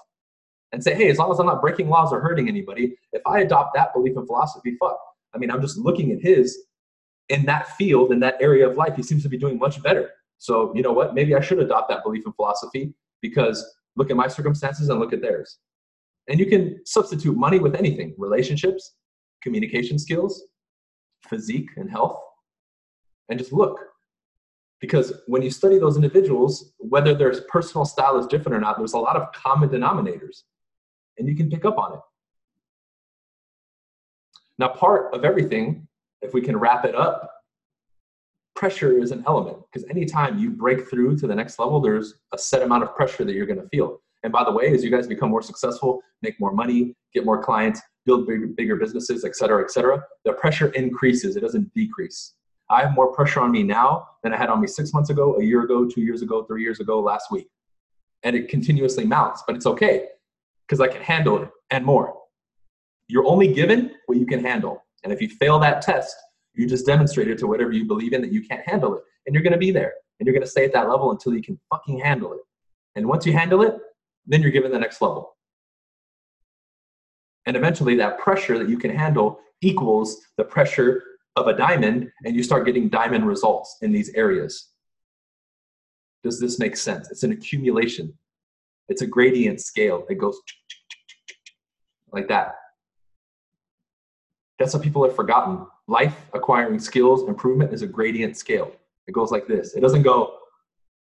and 0.71 0.83
say, 0.83 0.95
hey, 0.95 1.11
as 1.11 1.19
long 1.19 1.31
as 1.31 1.37
I'm 1.39 1.45
not 1.45 1.61
breaking 1.61 1.89
laws 1.89 2.11
or 2.11 2.21
hurting 2.21 2.49
anybody, 2.49 2.97
if 3.11 3.21
I 3.27 3.41
adopt 3.41 3.75
that 3.75 3.93
belief 3.93 4.17
and 4.17 4.25
philosophy, 4.25 4.75
fuck. 4.79 4.97
I 5.35 5.37
mean, 5.37 5.51
I'm 5.51 5.61
just 5.61 5.77
looking 5.77 6.11
at 6.11 6.23
his 6.23 6.57
in 7.29 7.45
that 7.45 7.75
field, 7.77 8.11
in 8.11 8.19
that 8.19 8.35
area 8.39 8.67
of 8.69 8.75
life, 8.77 8.95
he 8.95 9.03
seems 9.03 9.23
to 9.23 9.29
be 9.29 9.37
doing 9.37 9.57
much 9.57 9.81
better. 9.81 10.11
So, 10.37 10.73
you 10.75 10.81
know 10.81 10.91
what? 10.91 11.13
Maybe 11.13 11.35
I 11.35 11.41
should 11.41 11.59
adopt 11.59 11.89
that 11.89 12.03
belief 12.03 12.25
and 12.25 12.35
philosophy 12.35 12.93
because 13.21 13.75
look 13.95 14.09
at 14.09 14.17
my 14.17 14.27
circumstances 14.27 14.89
and 14.89 14.99
look 14.99 15.13
at 15.13 15.21
theirs. 15.21 15.59
And 16.27 16.39
you 16.39 16.45
can 16.45 16.79
substitute 16.85 17.37
money 17.37 17.59
with 17.59 17.75
anything 17.75 18.13
relationships, 18.17 18.95
communication 19.41 19.99
skills, 19.99 20.43
physique 21.27 21.69
and 21.77 21.89
health, 21.89 22.19
and 23.29 23.39
just 23.39 23.53
look. 23.53 23.79
Because 24.79 25.13
when 25.27 25.41
you 25.41 25.49
study 25.49 25.79
those 25.79 25.95
individuals, 25.95 26.73
whether 26.77 27.13
their 27.13 27.33
personal 27.43 27.85
style 27.85 28.17
is 28.17 28.27
different 28.27 28.57
or 28.57 28.59
not, 28.59 28.77
there's 28.77 28.93
a 28.93 28.97
lot 28.97 29.15
of 29.15 29.31
common 29.31 29.69
denominators, 29.69 30.43
and 31.17 31.27
you 31.27 31.35
can 31.35 31.49
pick 31.49 31.63
up 31.63 31.77
on 31.77 31.93
it. 31.93 31.99
Now, 34.59 34.67
part 34.67 35.13
of 35.13 35.23
everything, 35.23 35.87
if 36.23 36.33
we 36.33 36.41
can 36.41 36.57
wrap 36.57 36.85
it 36.85 36.95
up, 36.95 37.29
pressure 38.55 38.97
is 38.97 39.11
an 39.11 39.23
element 39.27 39.57
because 39.71 39.87
anytime 39.89 40.37
you 40.37 40.49
break 40.49 40.89
through 40.89 41.17
to 41.17 41.27
the 41.27 41.35
next 41.35 41.59
level, 41.59 41.81
there's 41.81 42.15
a 42.33 42.37
set 42.37 42.61
amount 42.61 42.83
of 42.83 42.95
pressure 42.95 43.23
that 43.25 43.33
you're 43.33 43.45
going 43.45 43.61
to 43.61 43.67
feel. 43.69 43.99
And 44.23 44.31
by 44.31 44.43
the 44.43 44.51
way, 44.51 44.73
as 44.73 44.83
you 44.83 44.89
guys 44.89 45.05
become 45.05 45.29
more 45.29 45.41
successful, 45.41 46.01
make 46.21 46.39
more 46.39 46.53
money, 46.53 46.95
get 47.13 47.25
more 47.25 47.43
clients, 47.43 47.81
build 48.05 48.25
bigger, 48.25 48.47
bigger 48.47 48.75
businesses, 48.77 49.25
et 49.25 49.35
cetera, 49.35 49.61
et 49.61 49.71
cetera, 49.71 50.01
the 50.23 50.33
pressure 50.33 50.67
increases. 50.69 51.35
It 51.35 51.41
doesn't 51.41 51.73
decrease. 51.73 52.33
I 52.69 52.81
have 52.81 52.95
more 52.95 53.11
pressure 53.11 53.41
on 53.41 53.51
me 53.51 53.63
now 53.63 54.07
than 54.23 54.33
I 54.33 54.37
had 54.37 54.49
on 54.49 54.61
me 54.61 54.67
six 54.67 54.93
months 54.93 55.09
ago, 55.09 55.35
a 55.37 55.43
year 55.43 55.63
ago, 55.63 55.85
two 55.85 56.01
years 56.01 56.21
ago, 56.21 56.43
three 56.43 56.63
years 56.63 56.79
ago, 56.79 57.01
last 57.01 57.31
week. 57.31 57.47
And 58.23 58.35
it 58.35 58.47
continuously 58.47 59.05
mounts, 59.05 59.43
but 59.45 59.55
it's 59.55 59.65
okay 59.65 60.07
because 60.65 60.79
I 60.79 60.87
can 60.87 61.01
handle 61.01 61.43
it 61.43 61.49
and 61.71 61.85
more. 61.85 62.17
You're 63.09 63.27
only 63.27 63.53
given 63.53 63.91
what 64.05 64.17
you 64.17 64.25
can 64.25 64.43
handle. 64.43 64.82
And 65.03 65.11
if 65.11 65.21
you 65.21 65.29
fail 65.29 65.59
that 65.59 65.81
test, 65.81 66.15
you 66.53 66.67
just 66.67 66.85
demonstrated 66.85 67.37
to 67.39 67.47
whatever 67.47 67.71
you 67.71 67.85
believe 67.85 68.13
in 68.13 68.21
that 68.21 68.31
you 68.31 68.45
can't 68.45 68.67
handle 68.67 68.95
it. 68.95 69.03
And 69.25 69.33
you're 69.33 69.43
going 69.43 69.53
to 69.53 69.59
be 69.59 69.71
there. 69.71 69.93
And 70.19 70.27
you're 70.27 70.33
going 70.33 70.43
to 70.43 70.49
stay 70.49 70.65
at 70.65 70.73
that 70.73 70.89
level 70.89 71.11
until 71.11 71.33
you 71.33 71.41
can 71.41 71.59
fucking 71.69 71.99
handle 71.99 72.33
it. 72.33 72.39
And 72.95 73.07
once 73.07 73.25
you 73.25 73.33
handle 73.33 73.63
it, 73.63 73.75
then 74.25 74.41
you're 74.41 74.51
given 74.51 74.71
the 74.71 74.79
next 74.79 75.01
level. 75.01 75.35
And 77.45 77.57
eventually, 77.57 77.95
that 77.95 78.19
pressure 78.19 78.57
that 78.57 78.69
you 78.69 78.77
can 78.77 78.95
handle 78.95 79.39
equals 79.61 80.21
the 80.37 80.43
pressure 80.43 81.03
of 81.35 81.47
a 81.47 81.57
diamond, 81.57 82.11
and 82.25 82.35
you 82.35 82.43
start 82.43 82.65
getting 82.65 82.89
diamond 82.89 83.25
results 83.25 83.77
in 83.81 83.91
these 83.91 84.09
areas. 84.13 84.69
Does 86.23 86.39
this 86.39 86.59
make 86.59 86.77
sense? 86.77 87.11
It's 87.11 87.23
an 87.23 87.31
accumulation, 87.31 88.13
it's 88.87 89.01
a 89.01 89.07
gradient 89.07 89.59
scale. 89.59 90.05
It 90.09 90.19
goes 90.19 90.39
like 92.11 92.27
that. 92.29 92.55
That's 94.59 94.73
what 94.73 94.83
people 94.83 95.03
have 95.03 95.15
forgotten. 95.15 95.65
Life 95.87 96.15
acquiring 96.33 96.79
skills 96.79 97.27
improvement 97.27 97.73
is 97.73 97.81
a 97.81 97.87
gradient 97.87 98.37
scale. 98.37 98.71
It 99.07 99.11
goes 99.11 99.31
like 99.31 99.47
this. 99.47 99.73
It 99.75 99.81
doesn't 99.81 100.03
go 100.03 100.37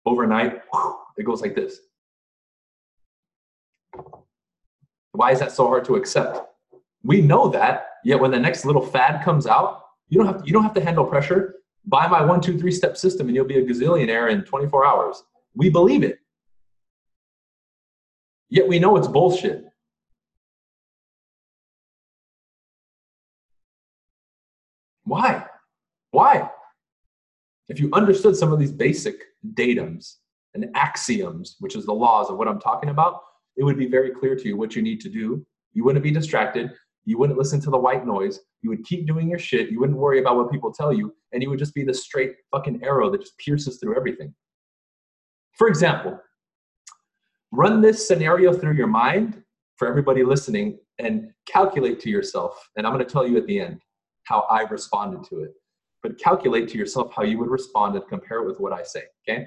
overnight, 0.06 0.62
it 1.18 1.24
goes 1.24 1.42
like 1.42 1.54
this. 1.54 1.80
Why 5.12 5.32
is 5.32 5.40
that 5.40 5.52
so 5.52 5.66
hard 5.66 5.84
to 5.86 5.96
accept? 5.96 6.40
We 7.02 7.20
know 7.20 7.48
that, 7.48 7.88
yet 8.04 8.20
when 8.20 8.30
the 8.30 8.38
next 8.38 8.64
little 8.64 8.84
fad 8.84 9.24
comes 9.24 9.46
out, 9.46 9.84
you 10.08 10.18
don't 10.18 10.26
have 10.26 10.40
to, 10.40 10.46
you 10.46 10.52
don't 10.52 10.62
have 10.62 10.74
to 10.74 10.84
handle 10.84 11.04
pressure. 11.04 11.56
Buy 11.86 12.06
my 12.06 12.22
one, 12.22 12.40
two, 12.40 12.58
three 12.58 12.72
step 12.72 12.96
system 12.96 13.26
and 13.26 13.36
you'll 13.36 13.46
be 13.46 13.58
a 13.58 13.64
gazillionaire 13.64 14.30
in 14.30 14.44
24 14.44 14.86
hours. 14.86 15.22
We 15.54 15.70
believe 15.70 16.02
it. 16.02 16.18
Yet 18.48 18.66
we 18.66 18.78
know 18.78 18.96
it's 18.96 19.08
bullshit. 19.08 19.69
Why? 25.10 25.44
Why? 26.12 26.48
If 27.68 27.80
you 27.80 27.90
understood 27.92 28.36
some 28.36 28.52
of 28.52 28.60
these 28.60 28.70
basic 28.70 29.24
datums 29.54 30.18
and 30.54 30.66
axioms, 30.76 31.56
which 31.58 31.74
is 31.74 31.84
the 31.84 31.92
laws 31.92 32.30
of 32.30 32.36
what 32.36 32.46
I'm 32.46 32.60
talking 32.60 32.90
about, 32.90 33.20
it 33.56 33.64
would 33.64 33.76
be 33.76 33.88
very 33.88 34.12
clear 34.12 34.36
to 34.36 34.46
you 34.46 34.56
what 34.56 34.76
you 34.76 34.82
need 34.82 35.00
to 35.00 35.08
do. 35.08 35.44
You 35.72 35.82
wouldn't 35.82 36.04
be 36.04 36.12
distracted. 36.12 36.70
You 37.06 37.18
wouldn't 37.18 37.40
listen 37.40 37.60
to 37.62 37.70
the 37.70 37.76
white 37.76 38.06
noise. 38.06 38.38
You 38.62 38.70
would 38.70 38.84
keep 38.84 39.04
doing 39.04 39.28
your 39.28 39.40
shit. 39.40 39.72
You 39.72 39.80
wouldn't 39.80 39.98
worry 39.98 40.20
about 40.20 40.36
what 40.36 40.52
people 40.52 40.72
tell 40.72 40.92
you. 40.92 41.12
And 41.32 41.42
you 41.42 41.50
would 41.50 41.58
just 41.58 41.74
be 41.74 41.82
the 41.82 41.92
straight 41.92 42.34
fucking 42.52 42.80
arrow 42.84 43.10
that 43.10 43.22
just 43.22 43.36
pierces 43.38 43.80
through 43.80 43.96
everything. 43.96 44.32
For 45.58 45.66
example, 45.66 46.20
run 47.50 47.80
this 47.80 48.06
scenario 48.06 48.52
through 48.52 48.74
your 48.74 48.86
mind 48.86 49.42
for 49.74 49.88
everybody 49.88 50.22
listening 50.22 50.78
and 51.00 51.32
calculate 51.48 51.98
to 51.98 52.10
yourself. 52.10 52.70
And 52.76 52.86
I'm 52.86 52.92
going 52.92 53.04
to 53.04 53.12
tell 53.12 53.26
you 53.26 53.36
at 53.38 53.46
the 53.48 53.58
end 53.58 53.80
how 54.24 54.46
I 54.50 54.62
responded 54.62 55.24
to 55.30 55.40
it. 55.40 55.52
But 56.02 56.18
calculate 56.18 56.68
to 56.68 56.78
yourself 56.78 57.12
how 57.14 57.22
you 57.22 57.38
would 57.38 57.50
respond 57.50 57.94
and 57.96 58.06
compare 58.08 58.38
it 58.38 58.46
with 58.46 58.58
what 58.58 58.72
I 58.72 58.82
say. 58.82 59.04
Okay. 59.28 59.46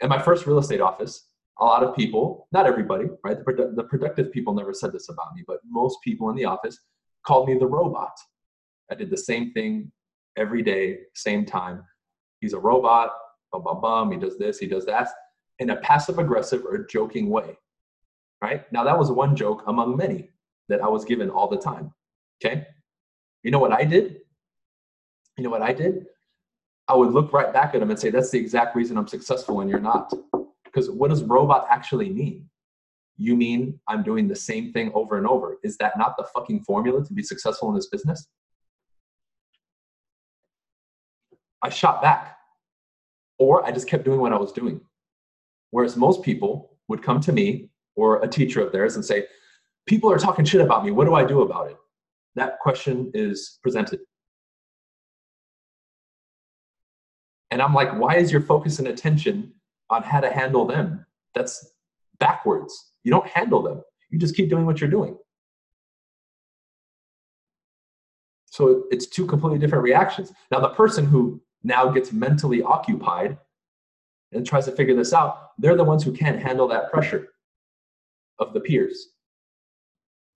In 0.00 0.08
my 0.08 0.20
first 0.20 0.46
real 0.46 0.58
estate 0.58 0.80
office, 0.80 1.28
a 1.60 1.64
lot 1.64 1.84
of 1.84 1.94
people, 1.94 2.48
not 2.52 2.66
everybody, 2.66 3.06
right? 3.22 3.38
The, 3.38 3.44
produ- 3.44 3.76
the 3.76 3.84
productive 3.84 4.32
people 4.32 4.54
never 4.54 4.74
said 4.74 4.92
this 4.92 5.08
about 5.08 5.34
me, 5.36 5.44
but 5.46 5.58
most 5.64 5.98
people 6.02 6.30
in 6.30 6.36
the 6.36 6.44
office 6.44 6.78
called 7.24 7.48
me 7.48 7.56
the 7.56 7.66
robot. 7.66 8.12
I 8.90 8.96
did 8.96 9.10
the 9.10 9.16
same 9.16 9.52
thing 9.52 9.92
every 10.36 10.62
day, 10.62 10.98
same 11.14 11.44
time. 11.46 11.84
He's 12.40 12.54
a 12.54 12.58
robot, 12.58 13.10
bum, 13.52 13.62
bum, 13.62 13.80
bum. 13.80 14.12
He 14.12 14.18
does 14.18 14.36
this, 14.36 14.58
he 14.58 14.66
does 14.66 14.84
that, 14.86 15.08
in 15.60 15.70
a 15.70 15.76
passive 15.76 16.18
aggressive 16.18 16.64
or 16.64 16.84
joking 16.84 17.30
way, 17.30 17.56
right? 18.42 18.70
Now, 18.72 18.82
that 18.84 18.98
was 18.98 19.10
one 19.10 19.36
joke 19.36 19.62
among 19.68 19.96
many 19.96 20.30
that 20.68 20.82
I 20.82 20.88
was 20.88 21.04
given 21.04 21.30
all 21.30 21.48
the 21.48 21.56
time, 21.56 21.92
okay? 22.44 22.66
You 23.44 23.50
know 23.50 23.60
what 23.60 23.72
I 23.72 23.84
did? 23.84 24.22
You 25.36 25.44
know 25.44 25.50
what 25.50 25.62
I 25.62 25.72
did? 25.72 26.06
I 26.88 26.94
would 26.94 27.12
look 27.12 27.32
right 27.32 27.52
back 27.52 27.74
at 27.74 27.82
him 27.82 27.90
and 27.90 28.00
say, 28.00 28.10
That's 28.10 28.30
the 28.30 28.38
exact 28.38 28.74
reason 28.74 28.96
I'm 28.96 29.06
successful 29.06 29.60
and 29.60 29.70
you're 29.70 29.78
not. 29.78 30.12
Because 30.64 30.90
what 30.90 31.10
does 31.10 31.22
robot 31.22 31.66
actually 31.70 32.10
mean? 32.10 32.48
You 33.16 33.36
mean 33.36 33.78
I'm 33.86 34.02
doing 34.02 34.26
the 34.26 34.34
same 34.34 34.72
thing 34.72 34.90
over 34.94 35.18
and 35.18 35.26
over. 35.26 35.58
Is 35.62 35.76
that 35.76 35.96
not 35.96 36.16
the 36.16 36.24
fucking 36.34 36.62
formula 36.64 37.04
to 37.04 37.12
be 37.12 37.22
successful 37.22 37.68
in 37.68 37.76
this 37.76 37.86
business? 37.86 38.26
I 41.62 41.68
shot 41.68 42.02
back. 42.02 42.36
Or 43.38 43.64
I 43.64 43.72
just 43.72 43.88
kept 43.88 44.04
doing 44.04 44.20
what 44.20 44.32
I 44.32 44.38
was 44.38 44.52
doing. 44.52 44.80
Whereas 45.70 45.96
most 45.96 46.22
people 46.22 46.76
would 46.88 47.02
come 47.02 47.20
to 47.20 47.32
me 47.32 47.68
or 47.94 48.22
a 48.22 48.28
teacher 48.28 48.60
of 48.60 48.72
theirs 48.72 48.96
and 48.96 49.04
say, 49.04 49.26
People 49.86 50.10
are 50.10 50.18
talking 50.18 50.46
shit 50.46 50.62
about 50.62 50.82
me. 50.82 50.90
What 50.92 51.04
do 51.04 51.14
I 51.14 51.24
do 51.24 51.42
about 51.42 51.70
it? 51.70 51.76
That 52.34 52.58
question 52.60 53.10
is 53.14 53.58
presented. 53.62 54.00
And 57.50 57.62
I'm 57.62 57.74
like, 57.74 57.96
why 57.98 58.16
is 58.16 58.32
your 58.32 58.40
focus 58.40 58.78
and 58.78 58.88
attention 58.88 59.52
on 59.90 60.02
how 60.02 60.20
to 60.20 60.30
handle 60.30 60.66
them. 60.66 61.04
That's 61.34 61.72
backwards. 62.18 62.92
You 63.02 63.10
don't 63.10 63.26
handle 63.26 63.62
them. 63.62 63.82
You 64.10 64.18
just 64.18 64.36
keep 64.36 64.48
doing 64.48 64.66
what 64.66 64.80
you're 64.80 64.90
doing. 64.90 65.16
So 68.46 68.84
it's 68.90 69.06
two 69.06 69.26
completely 69.26 69.58
different 69.58 69.82
reactions. 69.82 70.32
Now, 70.50 70.60
the 70.60 70.68
person 70.70 71.04
who 71.04 71.42
now 71.64 71.90
gets 71.90 72.12
mentally 72.12 72.62
occupied 72.62 73.36
and 74.32 74.46
tries 74.46 74.66
to 74.66 74.72
figure 74.72 74.94
this 74.94 75.12
out, 75.12 75.50
they're 75.58 75.76
the 75.76 75.84
ones 75.84 76.04
who 76.04 76.12
can't 76.12 76.40
handle 76.40 76.68
that 76.68 76.90
pressure 76.92 77.28
of 78.38 78.52
the 78.52 78.60
peers. 78.60 79.13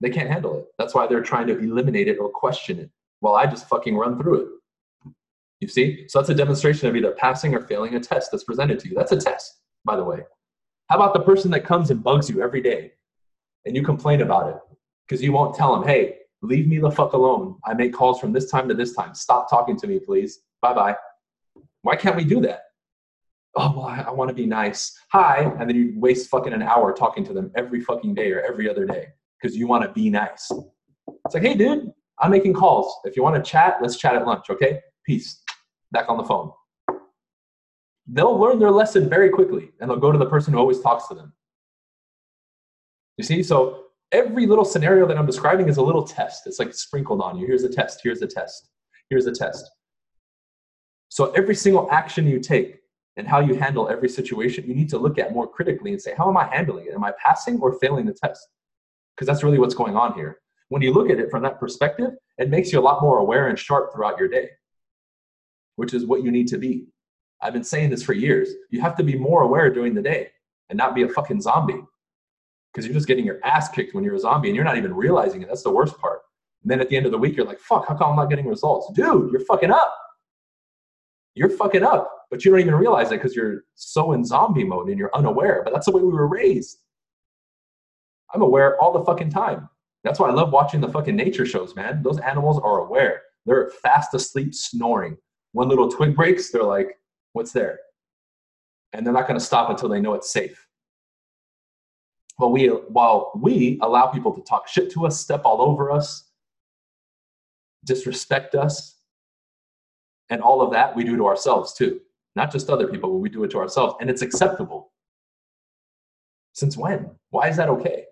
They 0.01 0.11
can't 0.11 0.31
handle 0.31 0.59
it. 0.59 0.67
That's 0.79 0.95
why 0.95 1.07
they're 1.07 1.23
trying 1.23 1.47
to 1.49 1.59
eliminate 1.59 2.09
it 2.09 2.19
or 2.19 2.29
question 2.31 2.79
it 2.79 2.91
while 3.21 3.35
I 3.35 3.47
just 3.47 3.69
fucking 3.69 3.97
run 3.97 4.19
through 4.19 4.41
it. 4.43 5.13
You 5.61 5.69
see? 5.69 6.07
So 6.09 6.21
that's 6.21 6.29
a 6.29 6.35
demonstration 6.35 6.89
of 6.89 6.95
either 6.95 7.11
passing 7.13 7.55
or 7.55 7.61
failing 7.63 7.95
a 7.97 8.01
test 8.01 8.31
that's 8.31 8.45
presented 8.45 8.79
to 8.81 8.89
you. 8.89 8.95
That's 8.95 9.11
a 9.11 9.17
test, 9.17 9.59
by 9.85 9.97
the 9.97 10.05
way. 10.05 10.21
How 10.89 10.97
about 10.97 11.15
the 11.15 11.21
person 11.21 11.51
that 11.51 11.65
comes 11.65 11.91
and 11.91 12.03
bugs 12.03 12.31
you 12.31 12.43
every 12.43 12.61
day 12.61 12.93
and 13.67 13.75
you 13.75 13.83
complain 13.83 14.23
about 14.23 14.51
it 14.51 14.57
because 15.07 15.23
you 15.23 15.33
won't 15.33 15.57
tell 15.57 15.75
them, 15.75 15.87
hey, 15.87 16.19
leave 16.43 16.69
me 16.69 16.79
the 16.79 16.91
fuck 16.91 17.13
alone. 17.13 17.57
I 17.65 17.75
make 17.75 17.93
calls 17.93 18.21
from 18.21 18.33
this 18.33 18.51
time 18.51 18.69
to 18.69 18.75
this 18.75 18.95
time. 18.95 19.15
Stop 19.15 19.51
talking 19.51 19.77
to 19.79 19.87
me, 19.89 19.99
please. 19.99 20.41
Bye 20.63 20.75
bye. 20.75 20.97
Why 21.83 21.97
can't 21.97 22.17
we 22.17 22.25
do 22.25 22.41
that? 22.43 22.63
Oh, 23.57 23.75
well, 23.77 23.87
I, 23.87 24.03
I 24.03 24.11
want 24.11 24.29
to 24.29 24.35
be 24.35 24.47
nice. 24.47 24.97
Hi. 25.11 25.41
And 25.59 25.69
then 25.69 25.75
you 25.75 25.93
waste 25.97 26.31
fucking 26.31 26.53
an 26.53 26.63
hour 26.63 26.93
talking 26.93 27.25
to 27.25 27.33
them 27.33 27.51
every 27.57 27.81
fucking 27.81 28.15
day 28.15 28.31
or 28.31 28.41
every 28.41 28.71
other 28.71 28.87
day 28.87 29.09
because 29.41 29.57
you 29.57 29.67
want 29.67 29.85
to 29.85 29.93
be 29.93 30.11
nice. 30.11 30.51
It's 31.25 31.35
like, 31.35 31.43
hey, 31.43 31.55
dude, 31.55 31.91
I'm 32.21 32.31
making 32.31 32.55
calls. 32.55 32.93
If 33.05 33.17
you 33.17 33.23
want 33.23 33.37
to 33.37 33.51
chat, 33.51 33.77
let's 33.81 33.97
chat 33.97 34.15
at 34.15 34.27
lunch, 34.27 34.51
okay? 34.51 34.81
Peace. 35.05 35.43
Back 35.93 36.09
on 36.09 36.19
the 36.19 36.25
phone. 36.25 36.51
They'll 38.07 38.39
learn 38.39 38.59
their 38.59 38.71
lesson 38.71 39.09
very 39.09 39.31
quickly 39.31 39.71
and 39.81 39.91
they'll 39.91 39.99
go 39.99 40.13
to 40.13 40.19
the 40.19 40.27
person 40.27 40.53
who 40.53 40.59
always 40.59 40.81
talks 40.81 41.09
to 41.09 41.15
them. 41.15 41.33
You 43.17 43.25
see? 43.25 43.43
So 43.43 43.85
every 44.13 44.47
little 44.47 44.65
scenario 44.65 45.07
that 45.07 45.19
I'm 45.19 45.27
describing 45.27 45.69
is 45.69 45.77
a 45.77 45.83
little 45.83 46.05
test. 46.05 46.47
It's 46.47 46.59
like 46.59 46.73
sprinkled 46.73 47.21
on 47.21 47.37
you. 47.37 47.47
Here's 47.47 47.65
a 47.65 47.69
test, 47.69 48.01
here's 48.03 48.23
a 48.23 48.27
test, 48.27 48.71
here's 49.11 49.27
a 49.27 49.33
test. 49.33 49.71
So 51.11 51.33
every 51.33 51.55
single 51.55 51.91
action 51.91 52.27
you 52.27 52.41
take 52.41 52.79
and 53.17 53.27
how 53.27 53.41
you 53.41 53.55
handle 53.55 53.89
every 53.89 54.09
situation, 54.09 54.65
you 54.67 54.75
need 54.75 54.89
to 54.91 54.99
look 54.99 55.19
at 55.19 55.33
more 55.33 55.47
critically 55.47 55.93
and 55.93 56.01
say, 56.01 56.15
how 56.17 56.29
am 56.29 56.37
I 56.37 56.49
handling 56.55 56.87
it? 56.87 56.95
Am 56.95 57.05
I 57.05 57.13
passing 57.23 57.59
or 57.61 57.79
failing 57.79 58.07
the 58.07 58.13
test? 58.13 58.47
Because 59.19 59.27
that's 59.27 59.43
really 59.43 59.59
what's 59.59 59.75
going 59.75 59.97
on 59.97 60.15
here. 60.15 60.39
When 60.69 60.81
you 60.81 60.93
look 60.93 61.11
at 61.11 61.19
it 61.19 61.29
from 61.29 61.43
that 61.43 61.59
perspective, 61.59 62.11
it 62.37 62.51
makes 62.51 62.73
you 62.73 62.79
a 62.79 62.81
lot 62.81 63.03
more 63.03 63.19
aware 63.19 63.49
and 63.49 63.59
sharp 63.59 63.93
throughout 63.93 64.17
your 64.17 64.29
day, 64.29 64.51
which 65.75 65.93
is 65.93 66.07
what 66.07 66.23
you 66.23 66.31
need 66.31 66.47
to 66.49 66.59
be. 66.59 66.87
I've 67.43 67.53
been 67.53 67.65
saying 67.65 67.91
this 67.91 68.03
for 68.03 68.13
years. 68.13 68.51
You 68.71 68.81
have 68.81 68.97
to 68.97 69.03
be 69.03 69.17
more 69.17 69.43
aware 69.43 69.73
during 69.73 69.95
the 69.95 70.03
day 70.03 70.29
and 70.71 70.77
not 70.77 70.95
be 70.95 71.03
a 71.03 71.09
fucking 71.09 71.41
zombie 71.41 71.83
because 72.73 72.87
you're 72.87 72.95
just 72.95 73.09
getting 73.09 73.25
your 73.25 73.41
ass 73.45 73.69
kicked 73.69 73.93
when 73.93 74.05
you're 74.05 74.15
a 74.15 74.21
zombie 74.21 74.51
and 74.51 74.55
you're 74.55 74.65
not 74.65 74.77
even 74.77 74.95
realizing 74.95 75.43
it. 75.43 75.49
That's 75.49 75.65
the 75.65 75.71
worst 75.71 75.99
part. 75.99 76.21
And 76.63 76.71
then 76.71 76.81
at 76.81 76.89
the 76.89 76.97
end 76.97 77.07
of 77.07 77.13
the 77.13 77.19
week, 77.19 77.37
you're 77.37 77.47
like, 77.47 77.59
fuck, 77.59 77.89
how 77.89 77.97
come 77.97 78.11
I'm 78.11 78.17
not 78.17 78.31
getting 78.31 78.47
results? 78.47 78.93
Dude, 78.95 79.33
you're 79.33 79.45
fucking 79.47 79.73
up. 79.73 79.97
You're 81.35 81.51
fucking 81.51 81.83
up, 81.83 82.11
but 82.31 82.45
you 82.45 82.51
don't 82.51 82.61
even 82.61 82.75
realize 82.75 83.09
it 83.11 83.17
because 83.17 83.35
you're 83.35 83.65
so 83.75 84.13
in 84.13 84.25
zombie 84.25 84.65
mode 84.65 84.89
and 84.89 84.99
you're 84.99 85.15
unaware. 85.15 85.63
But 85.65 85.73
that's 85.73 85.87
the 85.87 85.93
way 85.93 86.03
we 86.03 86.13
were 86.13 86.29
raised. 86.29 86.79
I'm 88.35 88.43
aware 88.43 88.81
all 88.81 88.93
the 88.93 89.05
fucking 89.05 89.31
time. 89.31 89.69
That's 90.05 90.21
why 90.21 90.29
I 90.29 90.33
love 90.33 90.53
watching 90.53 90.81
the 90.81 90.89
fucking 90.89 91.17
nature 91.17 91.47
shows, 91.47 91.75
man. 91.75 92.03
Those 92.03 92.19
animals 92.19 92.61
are 92.63 92.79
aware. 92.79 93.23
They're 93.47 93.71
fast 93.83 94.15
asleep, 94.15 94.55
snoring. 94.55 95.17
One 95.53 95.69
little 95.69 95.89
twig 95.89 96.15
breaks, 96.15 96.51
they're 96.51 96.63
like, 96.63 96.99
what's 97.33 97.53
there? 97.53 97.79
And 98.93 99.05
they're 99.05 99.13
not 99.13 99.27
to 99.29 99.41
stop 99.41 99.71
until 99.71 99.89
they 99.89 100.01
know 100.01 100.15
it's 100.15 100.31
safe. 100.31 100.67
While 102.37 102.53
we, 102.53 102.67
while 102.69 103.33
we 103.35 103.79
allow 103.83 104.07
people 104.07 104.33
to 104.33 104.43
talk 104.43 104.69
shit 104.69 104.93
to 104.93 105.07
us, 105.07 105.21
step 105.21 105.43
all 105.45 105.61
over 105.61 105.91
us, 105.91 106.31
disrespect 107.85 108.55
us, 108.55 108.97
and 110.31 110.43
all 110.43 110.61
of 110.61 110.71
that 110.73 110.95
we 110.95 111.05
do 111.05 111.17
to 111.17 111.27
ourselves 111.27 111.73
too. 111.73 112.01
Not 112.37 112.53
just 112.53 112.71
other 112.71 112.87
people, 112.87 113.11
but 113.11 113.17
we 113.17 113.29
do 113.29 113.43
it 113.45 113.51
to 113.53 113.59
ourselves. 113.59 113.97
And 114.01 114.09
it's 114.09 114.23
acceptable. 114.23 114.93
Since 116.53 116.77
when? 116.77 117.11
Why 117.31 117.49
is 117.49 117.57
that 117.57 117.69
okay? 117.69 118.05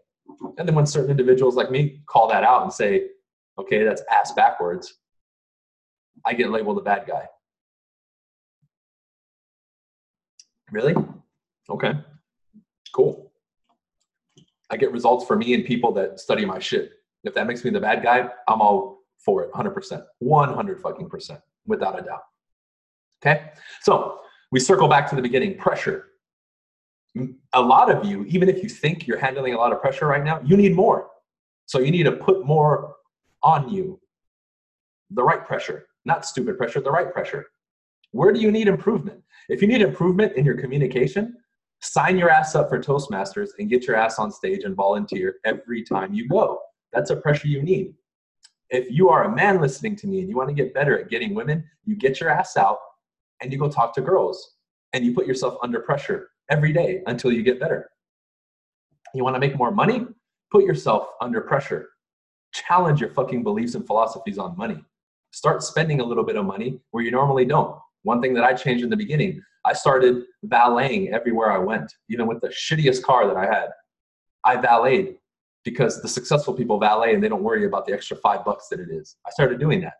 And 0.59 0.68
then 0.68 0.75
when 0.75 0.87
certain 0.87 1.11
individuals 1.11 1.55
like 1.55 1.70
me 1.70 2.03
call 2.07 2.29
that 2.29 2.44
out 2.44 2.62
and 2.62 2.72
say, 2.72 3.09
okay, 3.59 3.85
that's 3.85 4.03
ass 4.11 4.33
backwards, 4.33 4.94
I 6.25 6.35
get 6.35 6.51
labeled 6.51 6.79
a 6.79 6.83
bad 6.83 7.07
guy. 7.07 7.27
Really? 10.70 10.94
Okay. 11.70 11.92
Cool. 12.94 13.33
I 14.70 14.77
get 14.77 14.92
results 14.92 15.25
for 15.25 15.37
me 15.37 15.55
and 15.55 15.64
people 15.64 15.92
that 15.92 16.18
study 16.18 16.44
my 16.44 16.59
shit. 16.59 16.92
If 17.25 17.35
that 17.35 17.46
makes 17.46 17.64
me 17.64 17.70
the 17.70 17.81
bad 17.81 18.03
guy, 18.03 18.29
I'm 18.49 18.61
all 18.61 19.01
for 19.18 19.42
it 19.42 19.53
100%. 19.53 20.05
100 20.18 20.81
fucking 20.81 21.09
percent, 21.09 21.40
without 21.66 21.99
a 21.99 22.03
doubt. 22.03 22.22
Okay? 23.22 23.51
So 23.83 24.20
we 24.51 24.61
circle 24.61 24.88
back 24.88 25.09
to 25.11 25.16
the 25.16 25.22
beginning 25.22 25.57
pressure. 25.57 26.07
A 27.55 27.61
lot 27.61 27.90
of 27.90 28.05
you, 28.05 28.24
even 28.26 28.48
if 28.48 28.62
you 28.62 28.68
think 28.68 29.07
you're 29.07 29.18
handling 29.18 29.55
a 29.55 29.57
lot 29.57 29.72
of 29.72 29.81
pressure 29.81 30.07
right 30.07 30.24
now, 30.24 30.40
you 30.44 30.57
need 30.57 30.74
more. 30.74 31.09
So 31.66 31.79
you 31.79 31.90
need 31.90 32.05
to 32.05 32.12
put 32.12 32.44
more 32.44 32.96
on 33.42 33.70
you. 33.70 34.00
The 35.11 35.22
right 35.22 35.44
pressure, 35.46 35.87
not 36.05 36.26
stupid 36.26 36.59
pressure, 36.59 36.81
the 36.81 36.90
right 36.90 37.12
pressure. 37.12 37.46
Where 38.11 38.33
do 38.33 38.40
you 38.40 38.50
need 38.50 38.68
improvement? 38.68 39.22
If 39.48 39.62
you 39.62 39.68
need 39.68 39.83
improvement 39.83 40.35
in 40.37 40.44
your 40.44 40.57
communication, 40.57 41.37
sign 41.81 42.18
your 42.18 42.31
ass 42.31 42.55
up 42.55 42.68
for 42.68 42.81
Toastmasters 42.81 43.50
and 43.59 43.70
get 43.70 43.87
your 43.87 43.96
ass 43.96 44.18
on 44.18 44.31
stage 44.31 44.64
and 44.64 44.74
volunteer 44.74 45.37
every 45.44 45.83
time 45.83 46.12
you 46.12 46.29
go. 46.29 46.61
That's 46.92 47.11
a 47.11 47.16
pressure 47.16 47.48
you 47.48 47.62
need. 47.62 47.94
If 48.70 48.90
you 48.90 49.09
are 49.11 49.24
a 49.24 49.35
man 49.35 49.61
listening 49.61 49.96
to 49.96 50.07
me 50.07 50.20
and 50.20 50.29
you 50.29 50.37
want 50.37 50.48
to 50.48 50.55
get 50.55 50.74
better 50.74 50.98
at 50.98 51.09
getting 51.09 51.35
women, 51.35 51.64
you 51.85 51.94
get 51.94 52.20
your 52.20 52.31
ass 52.31 52.57
out 52.57 52.79
and 53.40 53.52
you 53.52 53.59
go 53.59 53.68
talk 53.68 53.94
to 53.94 54.00
girls 54.00 54.55
and 54.92 55.05
you 55.05 55.14
put 55.14 55.26
yourself 55.26 55.57
under 55.62 55.81
pressure 55.81 56.31
every 56.50 56.72
day 56.72 57.02
until 57.06 57.32
you 57.32 57.42
get 57.42 57.61
better. 57.61 57.90
You 59.14 59.24
want 59.24 59.35
to 59.37 59.40
make 59.40 59.56
more 59.56 59.70
money? 59.70 60.06
Put 60.50 60.64
yourself 60.64 61.09
under 61.20 61.40
pressure. 61.40 61.88
Challenge 62.52 63.00
your 63.00 63.11
fucking 63.11 63.42
beliefs 63.42 63.74
and 63.74 63.87
philosophies 63.87 64.38
on 64.38 64.56
money. 64.56 64.85
Start 65.32 65.62
spending 65.62 66.00
a 66.00 66.04
little 66.04 66.24
bit 66.24 66.37
of 66.37 66.44
money 66.44 66.80
where 66.90 67.04
you 67.04 67.11
normally 67.11 67.44
don't. 67.44 67.78
One 68.02 68.22
thing 68.22 68.35
that 68.35 68.44
I 68.44 68.54
changed 68.54 68.85
in 68.85 68.90
the 68.90 68.96
beginning, 68.96 69.42
I 69.64 69.72
started 69.72 70.22
valeting 70.44 71.12
everywhere 71.12 71.50
I 71.50 71.59
went, 71.59 71.92
even 72.09 72.26
with 72.26 72.40
the 72.40 72.48
shittiest 72.48 73.02
car 73.02 73.26
that 73.26 73.37
I 73.37 73.44
had. 73.44 73.68
I 74.44 74.56
valeted 74.56 75.16
because 75.64 76.00
the 76.00 76.09
successful 76.09 76.54
people 76.54 76.78
valet 76.78 77.14
and 77.14 77.22
they 77.22 77.28
don't 77.28 77.42
worry 77.42 77.66
about 77.66 77.85
the 77.85 77.92
extra 77.92 78.16
five 78.16 78.44
bucks 78.44 78.68
that 78.68 78.78
it 78.78 78.88
is. 78.90 79.16
I 79.26 79.30
started 79.30 79.59
doing 79.59 79.80
that 79.80 79.94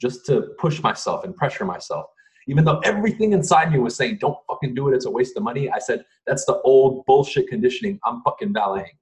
just 0.00 0.24
to 0.26 0.54
push 0.58 0.82
myself 0.82 1.24
and 1.24 1.36
pressure 1.36 1.66
myself. 1.66 2.06
Even 2.48 2.64
though 2.64 2.78
everything 2.80 3.32
inside 3.32 3.72
me 3.72 3.78
was 3.78 3.96
saying, 3.96 4.18
don't 4.20 4.36
fucking 4.48 4.74
do 4.74 4.88
it, 4.88 4.94
it's 4.94 5.06
a 5.06 5.10
waste 5.10 5.36
of 5.36 5.42
money, 5.42 5.70
I 5.70 5.78
said, 5.78 6.04
that's 6.26 6.44
the 6.44 6.60
old 6.62 7.04
bullshit 7.06 7.48
conditioning. 7.48 8.00
I'm 8.04 8.22
fucking 8.22 8.52
valeting. 8.52 8.96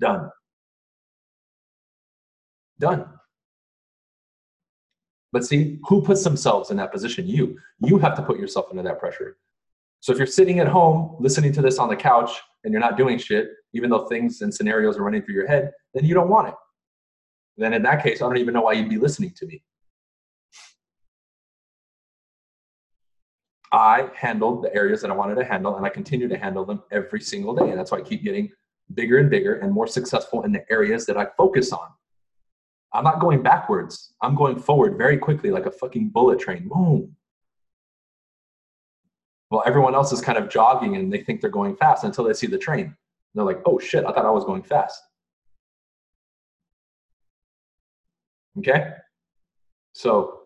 Done. 0.00 0.30
Done. 2.78 3.06
But 5.32 5.44
see, 5.44 5.80
who 5.88 6.02
puts 6.02 6.22
themselves 6.22 6.70
in 6.70 6.76
that 6.76 6.92
position? 6.92 7.26
You. 7.26 7.58
You 7.80 7.98
have 7.98 8.14
to 8.16 8.22
put 8.22 8.38
yourself 8.38 8.66
under 8.70 8.82
that 8.82 9.00
pressure. 9.00 9.38
So 10.00 10.12
if 10.12 10.18
you're 10.18 10.26
sitting 10.26 10.60
at 10.60 10.68
home 10.68 11.16
listening 11.18 11.52
to 11.54 11.62
this 11.62 11.78
on 11.78 11.88
the 11.88 11.96
couch 11.96 12.30
and 12.62 12.72
you're 12.72 12.80
not 12.80 12.96
doing 12.96 13.18
shit, 13.18 13.48
even 13.72 13.90
though 13.90 14.06
things 14.06 14.42
and 14.42 14.52
scenarios 14.52 14.98
are 14.98 15.02
running 15.02 15.22
through 15.22 15.34
your 15.34 15.46
head, 15.46 15.72
then 15.94 16.04
you 16.04 16.14
don't 16.14 16.28
want 16.28 16.48
it. 16.48 16.54
Then 17.56 17.72
in 17.72 17.82
that 17.84 18.02
case, 18.02 18.20
I 18.20 18.26
don't 18.26 18.36
even 18.36 18.54
know 18.54 18.62
why 18.62 18.72
you'd 18.74 18.90
be 18.90 18.98
listening 18.98 19.32
to 19.36 19.46
me. 19.46 19.62
I 23.74 24.08
handled 24.14 24.62
the 24.62 24.72
areas 24.72 25.02
that 25.02 25.10
I 25.10 25.14
wanted 25.14 25.34
to 25.34 25.44
handle 25.44 25.76
and 25.76 25.84
I 25.84 25.88
continue 25.88 26.28
to 26.28 26.38
handle 26.38 26.64
them 26.64 26.84
every 26.92 27.20
single 27.20 27.56
day. 27.56 27.70
And 27.70 27.76
that's 27.76 27.90
why 27.90 27.98
I 27.98 28.02
keep 28.02 28.22
getting 28.22 28.52
bigger 28.94 29.18
and 29.18 29.28
bigger 29.28 29.56
and 29.56 29.72
more 29.72 29.88
successful 29.88 30.42
in 30.42 30.52
the 30.52 30.64
areas 30.70 31.06
that 31.06 31.16
I 31.16 31.26
focus 31.36 31.72
on. 31.72 31.88
I'm 32.92 33.02
not 33.02 33.18
going 33.18 33.42
backwards. 33.42 34.14
I'm 34.22 34.36
going 34.36 34.60
forward 34.60 34.96
very 34.96 35.18
quickly 35.18 35.50
like 35.50 35.66
a 35.66 35.72
fucking 35.72 36.10
bullet 36.10 36.38
train. 36.38 36.68
Boom. 36.68 37.16
Well, 39.50 39.64
everyone 39.66 39.96
else 39.96 40.12
is 40.12 40.20
kind 40.20 40.38
of 40.38 40.48
jogging 40.48 40.94
and 40.94 41.12
they 41.12 41.24
think 41.24 41.40
they're 41.40 41.50
going 41.50 41.74
fast 41.74 42.04
until 42.04 42.22
they 42.22 42.32
see 42.32 42.46
the 42.46 42.56
train. 42.56 42.84
And 42.84 42.94
they're 43.34 43.44
like, 43.44 43.62
oh 43.66 43.80
shit, 43.80 44.04
I 44.04 44.12
thought 44.12 44.24
I 44.24 44.30
was 44.30 44.44
going 44.44 44.62
fast. 44.62 45.02
Okay? 48.56 48.92
So 49.94 50.43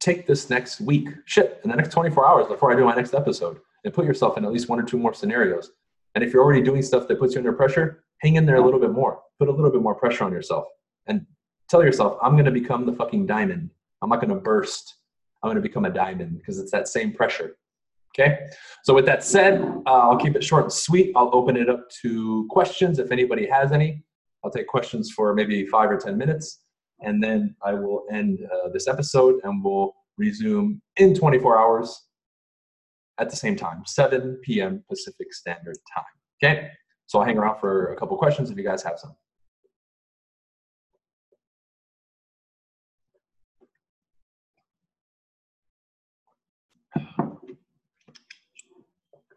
take 0.00 0.26
this 0.26 0.50
next 0.50 0.80
week, 0.80 1.08
shit, 1.24 1.60
in 1.64 1.70
the 1.70 1.76
next 1.76 1.92
24 1.92 2.26
hours 2.26 2.46
before 2.46 2.72
I 2.72 2.76
do 2.76 2.84
my 2.84 2.94
next 2.94 3.14
episode, 3.14 3.58
and 3.84 3.92
put 3.92 4.04
yourself 4.04 4.36
in 4.36 4.44
at 4.44 4.52
least 4.52 4.68
one 4.68 4.78
or 4.78 4.84
two 4.84 4.98
more 4.98 5.14
scenarios. 5.14 5.72
And 6.14 6.24
if 6.24 6.32
you're 6.32 6.42
already 6.42 6.62
doing 6.62 6.82
stuff 6.82 7.08
that 7.08 7.18
puts 7.18 7.34
you 7.34 7.38
under 7.38 7.52
pressure, 7.52 8.04
hang 8.18 8.36
in 8.36 8.46
there 8.46 8.56
a 8.56 8.64
little 8.64 8.80
bit 8.80 8.92
more. 8.92 9.20
Put 9.38 9.48
a 9.48 9.52
little 9.52 9.70
bit 9.70 9.82
more 9.82 9.94
pressure 9.94 10.24
on 10.24 10.32
yourself 10.32 10.66
and 11.06 11.24
tell 11.68 11.84
yourself, 11.84 12.18
I'm 12.22 12.32
going 12.32 12.44
to 12.44 12.50
become 12.50 12.86
the 12.86 12.92
fucking 12.92 13.26
diamond. 13.26 13.70
I'm 14.02 14.08
not 14.08 14.20
going 14.20 14.34
to 14.34 14.40
burst. 14.40 14.96
I'm 15.42 15.48
going 15.48 15.62
to 15.62 15.68
become 15.68 15.84
a 15.84 15.90
diamond 15.90 16.38
because 16.38 16.58
it's 16.58 16.72
that 16.72 16.88
same 16.88 17.12
pressure. 17.12 17.56
Okay. 18.18 18.48
So 18.84 18.94
with 18.94 19.06
that 19.06 19.22
said, 19.22 19.60
uh, 19.86 19.90
I'll 19.90 20.16
keep 20.16 20.34
it 20.34 20.42
short 20.42 20.64
and 20.64 20.72
sweet. 20.72 21.12
I'll 21.14 21.30
open 21.32 21.56
it 21.56 21.68
up 21.68 21.88
to 22.02 22.46
questions 22.50 22.98
if 22.98 23.12
anybody 23.12 23.46
has 23.46 23.70
any. 23.70 24.02
I'll 24.44 24.50
take 24.50 24.66
questions 24.66 25.10
for 25.10 25.34
maybe 25.34 25.66
five 25.66 25.90
or 25.90 25.98
10 25.98 26.16
minutes, 26.16 26.60
and 27.00 27.22
then 27.22 27.54
I 27.62 27.74
will 27.74 28.04
end 28.12 28.40
uh, 28.52 28.68
this 28.70 28.88
episode 28.88 29.40
and 29.44 29.62
we'll 29.62 29.94
resume 30.16 30.80
in 30.96 31.14
24 31.14 31.58
hours. 31.58 32.04
at 33.18 33.30
the 33.30 33.36
same 33.36 33.56
time, 33.56 33.82
7 33.86 34.38
p.m. 34.44 34.84
Pacific 34.88 35.32
Standard 35.34 35.76
Time. 35.94 36.04
Okay, 36.42 36.70
so 37.06 37.18
I'll 37.18 37.24
hang 37.24 37.38
around 37.38 37.58
for 37.58 37.92
a 37.92 37.96
couple 37.96 38.16
questions 38.16 38.50
if 38.50 38.56
you 38.56 38.64
guys 38.64 38.82
have 38.82 38.98
some. 38.98 39.16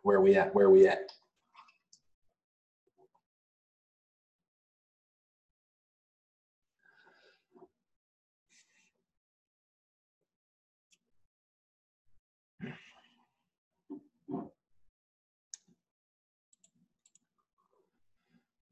Where 0.04 0.18
are 0.18 0.22
we 0.22 0.36
at? 0.36 0.54
Where 0.54 0.66
are 0.68 0.72
we 0.72 0.88
at? 0.88 1.12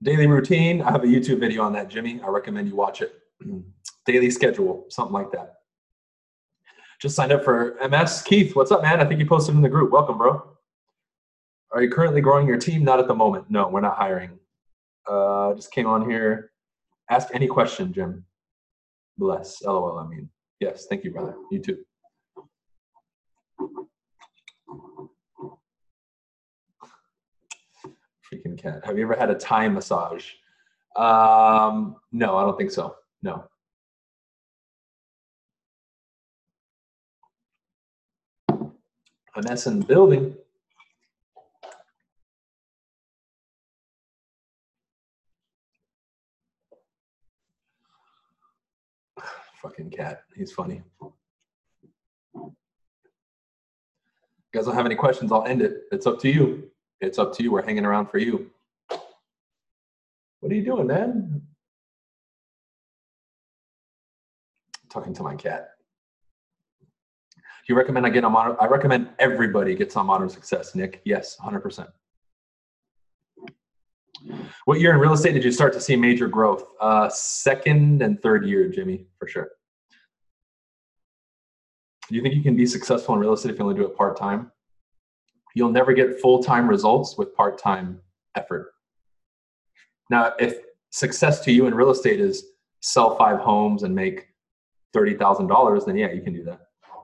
Daily 0.01 0.27
routine. 0.27 0.81
I 0.81 0.91
have 0.91 1.03
a 1.03 1.07
YouTube 1.07 1.39
video 1.39 1.61
on 1.63 1.73
that, 1.73 1.89
Jimmy. 1.89 2.21
I 2.23 2.27
recommend 2.27 2.69
you 2.69 2.75
watch 2.75 3.01
it. 3.01 3.13
Daily 4.05 4.31
schedule, 4.31 4.85
something 4.89 5.13
like 5.13 5.31
that. 5.31 5.55
Just 7.01 7.15
signed 7.15 7.33
up 7.33 7.43
for 7.43 7.77
MS. 7.89 8.21
Keith, 8.21 8.55
what's 8.55 8.71
up, 8.71 8.81
man? 8.81 9.01
I 9.01 9.05
think 9.05 9.19
you 9.19 9.25
posted 9.25 9.55
in 9.55 9.61
the 9.61 9.69
group. 9.69 9.91
Welcome, 9.91 10.17
bro. 10.17 10.41
Are 11.71 11.83
you 11.83 11.89
currently 11.89 12.21
growing 12.21 12.47
your 12.47 12.57
team? 12.57 12.83
Not 12.83 12.99
at 12.99 13.07
the 13.07 13.15
moment. 13.15 13.45
No, 13.49 13.67
we're 13.67 13.81
not 13.81 13.97
hiring. 13.97 14.39
Uh, 15.05 15.53
just 15.53 15.71
came 15.71 15.85
on 15.87 16.09
here. 16.09 16.51
Ask 17.09 17.29
any 17.33 17.47
question, 17.47 17.91
Jim. 17.91 18.25
Bless. 19.17 19.61
LOL, 19.63 19.99
I 19.99 20.07
mean. 20.07 20.29
Yes, 20.61 20.87
thank 20.89 21.03
you, 21.03 21.11
brother. 21.11 21.35
You 21.51 21.59
too. 21.59 21.77
Freaking 28.39 28.57
cat. 28.57 28.85
Have 28.85 28.97
you 28.97 29.03
ever 29.03 29.15
had 29.15 29.29
a 29.29 29.35
Thai 29.35 29.67
massage? 29.67 30.25
Um, 30.95 31.97
no, 32.11 32.37
I 32.37 32.43
don't 32.43 32.57
think 32.57 32.71
so. 32.71 32.95
No. 33.21 33.45
Vanessa 39.35 39.69
in 39.69 39.79
the 39.79 39.85
building. 39.85 40.35
Fucking 49.61 49.89
cat. 49.91 50.23
He's 50.35 50.51
funny. 50.51 50.81
You 52.33 52.55
guys 54.53 54.65
don't 54.65 54.75
have 54.75 54.85
any 54.85 54.95
questions, 54.95 55.31
I'll 55.31 55.45
end 55.45 55.61
it. 55.61 55.83
It's 55.91 56.07
up 56.07 56.19
to 56.21 56.29
you. 56.29 56.71
It's 57.01 57.17
up 57.17 57.33
to 57.35 57.43
you. 57.43 57.51
We're 57.51 57.65
hanging 57.65 57.85
around 57.85 58.07
for 58.07 58.17
you. 58.17 58.51
What 60.39 60.51
are 60.51 60.55
you 60.55 60.63
doing, 60.63 60.87
man? 60.87 61.41
Talking 64.89 65.13
to 65.13 65.23
my 65.23 65.35
cat. 65.35 65.71
Do 67.37 67.73
you 67.73 67.77
recommend 67.77 68.05
I 68.05 68.09
get 68.09 68.23
on 68.23 68.31
modern? 68.31 68.57
I 68.59 68.65
recommend 68.65 69.09
everybody 69.19 69.75
gets 69.75 69.95
on 69.95 70.07
modern 70.07 70.29
success, 70.29 70.75
Nick. 70.75 71.01
Yes, 71.05 71.37
100%. 71.39 71.87
What 74.65 74.79
year 74.79 74.93
in 74.93 74.99
real 74.99 75.13
estate 75.13 75.33
did 75.33 75.43
you 75.43 75.51
start 75.51 75.71
to 75.73 75.81
see 75.81 75.95
major 75.95 76.27
growth? 76.27 76.63
Uh, 76.81 77.09
second 77.09 78.01
and 78.01 78.21
third 78.21 78.45
year, 78.45 78.67
Jimmy, 78.67 79.05
for 79.17 79.27
sure. 79.27 79.49
Do 82.09 82.15
you 82.15 82.21
think 82.21 82.35
you 82.35 82.41
can 82.41 82.55
be 82.55 82.65
successful 82.65 83.13
in 83.13 83.21
real 83.21 83.33
estate 83.33 83.51
if 83.51 83.59
you 83.59 83.63
only 83.63 83.75
do 83.75 83.85
it 83.85 83.95
part 83.95 84.17
time? 84.17 84.51
You'll 85.55 85.71
never 85.71 85.93
get 85.93 86.19
full 86.19 86.43
time 86.43 86.67
results 86.67 87.17
with 87.17 87.35
part 87.35 87.57
time 87.57 87.99
effort. 88.35 88.71
Now, 90.09 90.33
if 90.39 90.59
success 90.91 91.41
to 91.41 91.51
you 91.51 91.67
in 91.67 91.75
real 91.75 91.89
estate 91.89 92.19
is 92.19 92.45
sell 92.81 93.15
five 93.17 93.39
homes 93.39 93.83
and 93.83 93.93
make 93.93 94.27
thirty 94.93 95.15
thousand 95.15 95.47
dollars, 95.47 95.85
then 95.85 95.97
yeah, 95.97 96.11
you 96.11 96.21
can 96.21 96.33
do 96.33 96.43
that. 96.43 96.61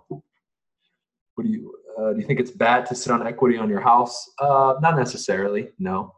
What 0.10 1.44
do 1.44 1.50
you 1.50 1.76
uh, 2.00 2.14
do? 2.14 2.20
You 2.20 2.26
think 2.26 2.40
it's 2.40 2.52
bad 2.52 2.86
to 2.88 2.96
sit 2.96 3.12
on 3.12 3.26
equity 3.26 3.58
on 3.58 3.70
your 3.70 3.82
house? 3.82 4.30
Uh, 4.40 4.76
not 4.82 4.96
necessarily. 4.96 5.70
No. 5.80 6.14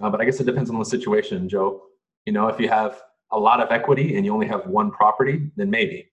Uh, 0.00 0.08
but 0.08 0.20
I 0.20 0.24
guess 0.24 0.40
it 0.40 0.44
depends 0.44 0.70
on 0.70 0.78
the 0.78 0.84
situation, 0.84 1.48
Joe. 1.48 1.82
You 2.26 2.32
know, 2.32 2.48
if 2.48 2.58
you 2.60 2.68
have 2.68 3.02
a 3.32 3.38
lot 3.38 3.60
of 3.60 3.70
equity 3.70 4.16
and 4.16 4.24
you 4.24 4.32
only 4.32 4.46
have 4.46 4.66
one 4.66 4.90
property, 4.90 5.50
then 5.56 5.68
maybe. 5.68 6.09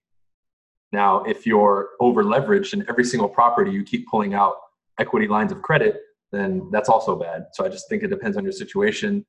Now, 0.91 1.23
if 1.23 1.45
you're 1.45 1.89
over 1.99 2.23
leveraged 2.23 2.73
and 2.73 2.85
every 2.87 3.03
single 3.03 3.27
property 3.27 3.71
you 3.71 3.83
keep 3.83 4.07
pulling 4.07 4.33
out 4.33 4.55
equity 4.99 5.27
lines 5.27 5.51
of 5.51 5.61
credit, 5.61 6.01
then 6.31 6.69
that's 6.71 6.89
also 6.89 7.15
bad. 7.15 7.47
So 7.53 7.65
I 7.65 7.69
just 7.69 7.89
think 7.89 8.03
it 8.03 8.07
depends 8.07 8.37
on 8.37 8.43
your 8.43 8.53
situation. 8.53 9.25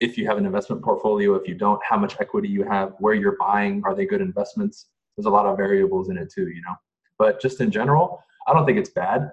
If 0.00 0.16
you 0.16 0.26
have 0.26 0.38
an 0.38 0.46
investment 0.46 0.82
portfolio, 0.82 1.34
if 1.34 1.48
you 1.48 1.54
don't, 1.54 1.80
how 1.88 1.98
much 1.98 2.16
equity 2.20 2.48
you 2.48 2.62
have, 2.64 2.92
where 2.98 3.14
you're 3.14 3.36
buying, 3.38 3.82
are 3.84 3.94
they 3.94 4.06
good 4.06 4.20
investments? 4.20 4.86
There's 5.16 5.26
a 5.26 5.30
lot 5.30 5.46
of 5.46 5.56
variables 5.56 6.08
in 6.08 6.18
it 6.18 6.30
too, 6.32 6.48
you 6.48 6.62
know. 6.62 6.74
But 7.18 7.40
just 7.40 7.60
in 7.60 7.70
general, 7.70 8.22
I 8.46 8.52
don't 8.52 8.64
think 8.64 8.78
it's 8.78 8.90
bad, 8.90 9.32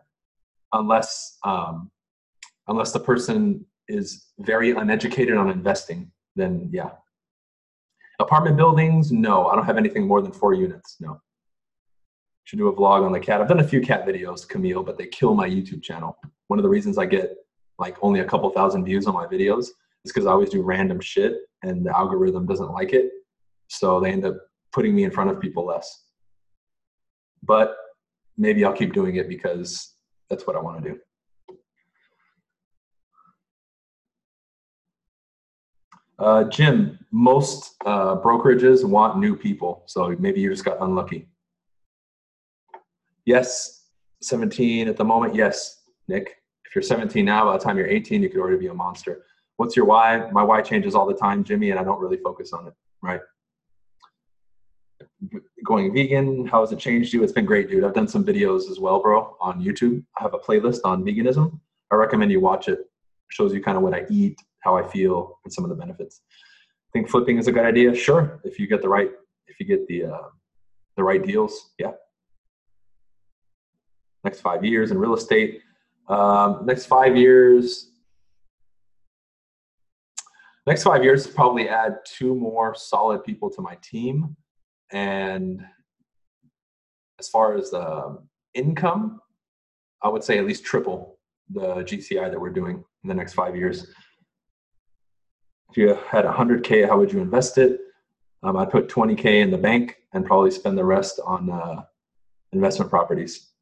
unless 0.74 1.38
um, 1.44 1.92
unless 2.68 2.92
the 2.92 3.00
person 3.00 3.64
is 3.88 4.26
very 4.40 4.72
uneducated 4.72 5.38
on 5.38 5.52
investing. 5.52 6.12
Then 6.36 6.70
yeah. 6.72 6.90
Apartment 8.20 8.58
buildings, 8.58 9.12
no. 9.12 9.48
I 9.48 9.56
don't 9.56 9.66
have 9.66 9.78
anything 9.78 10.08
more 10.08 10.22
than 10.22 10.32
four 10.32 10.54
units. 10.54 10.98
No 11.00 11.22
should 12.46 12.60
do 12.60 12.68
a 12.68 12.74
vlog 12.74 13.06
on 13.06 13.12
the 13.12 13.20
cat. 13.20 13.42
I've 13.42 13.48
done 13.48 13.60
a 13.60 13.68
few 13.68 13.82
cat 13.82 14.06
videos, 14.06 14.48
Camille, 14.48 14.84
but 14.84 14.98
they 14.98 15.08
kill 15.08 15.36
my 15.36 15.50
YouTube 15.50 15.84
channel. 15.84 16.18
One 16.48 16.60
of 16.60 16.64
the 16.64 16.70
reasons 16.70 16.98
I 16.98 17.06
get 17.06 17.36
like 17.80 17.98
only 18.02 18.22
a 18.22 18.26
couple 18.26 18.50
thousand 18.52 18.86
views 18.86 19.08
on 19.08 19.14
my 19.14 19.26
videos 19.26 19.68
is 20.06 20.12
because 20.14 20.26
I 20.26 20.32
always 20.32 20.52
do 20.52 20.62
random 20.62 21.00
shit 21.00 21.34
and 21.64 21.86
the 21.86 21.96
algorithm 21.96 22.46
doesn't 22.46 22.72
like 22.72 22.94
it. 22.94 23.10
So 23.68 24.00
they 24.00 24.12
end 24.12 24.26
up 24.26 24.38
putting 24.72 24.96
me 24.96 25.04
in 25.04 25.12
front 25.12 25.32
of 25.32 25.42
people 25.42 25.66
less. 25.66 26.04
But 27.44 27.76
maybe 28.38 28.64
I'll 28.64 28.74
keep 28.74 28.94
doing 28.94 29.16
it 29.16 29.28
because 29.28 29.96
that's 30.30 30.46
what 30.46 30.56
I 30.56 30.62
want 30.62 30.84
to 30.84 30.92
do. 30.92 31.00
Uh, 36.18 36.44
Jim, 36.46 36.98
most 37.12 37.76
uh, 37.86 38.16
brokerages 38.16 38.88
want 38.88 39.20
new 39.20 39.36
people, 39.36 39.84
so 39.86 40.16
maybe 40.18 40.40
you 40.40 40.50
just 40.50 40.64
got 40.64 40.82
unlucky. 40.82 41.28
Yes, 43.26 43.88
17 44.22 44.88
at 44.88 44.98
the 44.98 45.04
moment. 45.04 45.36
Yes, 45.36 45.84
Nick. 46.08 46.38
If 46.66 46.76
you're 46.76 46.82
17 46.84 47.26
now, 47.26 47.46
by 47.46 47.58
the 47.58 47.64
time 47.64 47.78
you're 47.78 47.88
18, 47.88 48.22
you 48.22 48.30
could 48.30 48.40
already 48.40 48.58
be 48.58 48.68
a 48.68 48.74
monster. 48.74 49.24
What's 49.58 49.76
your 49.76 49.86
why? 49.86 50.30
My 50.32 50.44
why 50.44 50.62
changes 50.62 50.94
all 50.94 51.06
the 51.06 51.14
time, 51.14 51.44
Jimmy, 51.44 51.72
and 51.72 51.80
I 51.80 51.84
don't 51.84 52.00
really 52.00 52.18
focus 52.18 52.54
on 52.54 52.68
it, 52.68 52.74
right? 53.02 53.22
Going 55.66 55.94
vegan, 55.94 56.46
how 56.46 56.62
has 56.62 56.72
it 56.72 56.80
changed 56.80 57.14
you? 57.14 57.24
It's 57.24 57.32
been 57.32 57.46
great, 57.46 57.70
dude. 57.70 57.84
I've 57.84 57.94
done 57.94 58.08
some 58.08 58.24
videos 58.24 58.70
as 58.70 58.80
well, 58.80 59.02
bro, 59.02 59.36
on 59.40 59.64
YouTube. 59.64 60.04
I 60.20 60.24
have 60.24 60.34
a 60.34 60.40
playlist 60.40 60.80
on 60.84 61.04
veganism. 61.04 61.60
I 61.92 61.96
recommend 61.96 62.32
you 62.32 62.42
watch 62.42 62.68
it. 62.68 62.80
it 62.80 62.88
shows 63.30 63.54
you 63.54 63.64
kind 63.64 63.78
of 63.78 63.84
what 63.84 63.94
I 63.94 64.06
eat, 64.10 64.40
how 64.60 64.76
I 64.76 64.86
feel, 64.88 65.40
and 65.46 65.54
some 65.54 65.64
of 65.64 65.70
the 65.70 65.76
benefits. 65.76 66.22
Think 66.94 67.10
flipping 67.10 67.38
is 67.38 67.48
a 67.48 67.52
good 67.52 67.66
idea? 67.66 67.96
Sure, 67.96 68.40
if 68.44 68.60
you 68.60 68.68
get 68.68 68.82
the 68.82 68.90
right, 68.90 69.12
if 69.48 69.60
you 69.60 69.66
get 69.66 69.88
the 69.88 70.06
uh, 70.06 70.28
the 70.98 71.04
right 71.04 71.26
deals, 71.26 71.72
yeah 71.80 71.92
next 74.26 74.42
five 74.42 74.66
years 74.66 74.92
in 74.92 74.98
real 74.98 75.14
estate. 75.14 75.62
Um, 76.10 76.66
next 76.66 76.88
five 76.88 77.16
years, 77.16 77.92
next 80.68 80.84
five 80.84 81.04
years, 81.04 81.28
probably 81.28 81.70
add 81.70 82.00
two 82.06 82.36
more 82.36 82.76
solid 82.76 83.24
people 83.24 83.50
to 83.52 83.62
my 83.62 83.78
team. 83.82 84.36
And 84.92 85.64
as 87.20 87.30
far 87.30 87.56
as 87.56 87.72
the 87.72 88.20
income, 88.54 89.22
I 90.02 90.10
would 90.10 90.24
say 90.24 90.38
at 90.38 90.46
least 90.46 90.66
triple 90.66 91.18
the 91.50 91.84
GCI 91.90 92.30
that 92.32 92.40
we're 92.40 92.50
doing 92.50 92.84
in 93.04 93.08
the 93.08 93.14
next 93.14 93.34
five 93.34 93.56
years. 93.56 93.88
If 95.70 95.78
you 95.78 95.98
had 96.10 96.26
100K, 96.26 96.88
how 96.88 96.98
would 96.98 97.12
you 97.12 97.20
invest 97.20 97.58
it? 97.58 97.80
Um, 98.44 98.58
I'd 98.58 98.70
put 98.70 98.90
20K 98.90 99.42
in 99.42 99.52
the 99.52 99.58
bank 99.58 99.98
and 100.14 100.26
probably 100.26 100.52
spend 100.52 100.78
the 100.78 100.86
rest 100.86 101.20
on 101.26 101.50
uh, 101.50 101.84
investment 102.54 102.90
properties 102.90 103.55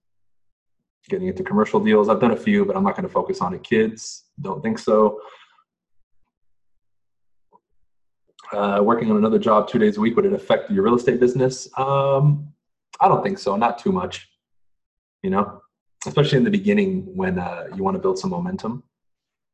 getting 1.10 1.28
into 1.28 1.44
commercial 1.44 1.80
deals. 1.80 2.10
I've 2.10 2.20
done 2.20 2.32
a 2.32 2.38
few, 2.38 2.66
but 2.66 2.76
I'm 2.76 2.84
not 2.84 2.96
going 2.96 3.08
to 3.08 3.14
focus 3.14 3.42
on 3.42 3.54
it. 3.54 3.64
Kids, 3.64 4.26
don't 4.42 4.62
think 4.62 4.80
so. 4.80 5.20
Uh, 8.52 8.82
working 8.84 9.10
on 9.10 9.18
another 9.18 9.40
job 9.40 9.68
two 9.68 9.80
days 9.80 9.98
a 9.98 10.00
week, 10.00 10.16
would 10.16 10.26
it 10.26 10.34
affect 10.34 10.70
your 10.70 10.84
real 10.84 10.96
estate 10.96 11.20
business? 11.20 11.68
Um, 11.78 12.54
I 13.02 13.08
don't 13.08 13.24
think 13.24 13.40
so, 13.40 13.56
not 13.56 13.80
too 13.80 13.92
much. 13.92 14.30
You 15.24 15.32
know, 15.32 15.62
especially 16.06 16.38
in 16.38 16.44
the 16.44 16.52
beginning 16.52 17.16
when 17.16 17.40
uh, 17.40 17.68
you 17.76 17.84
want 17.84 17.96
to 17.96 18.00
build 18.00 18.20
some 18.20 18.30
momentum 18.30 18.84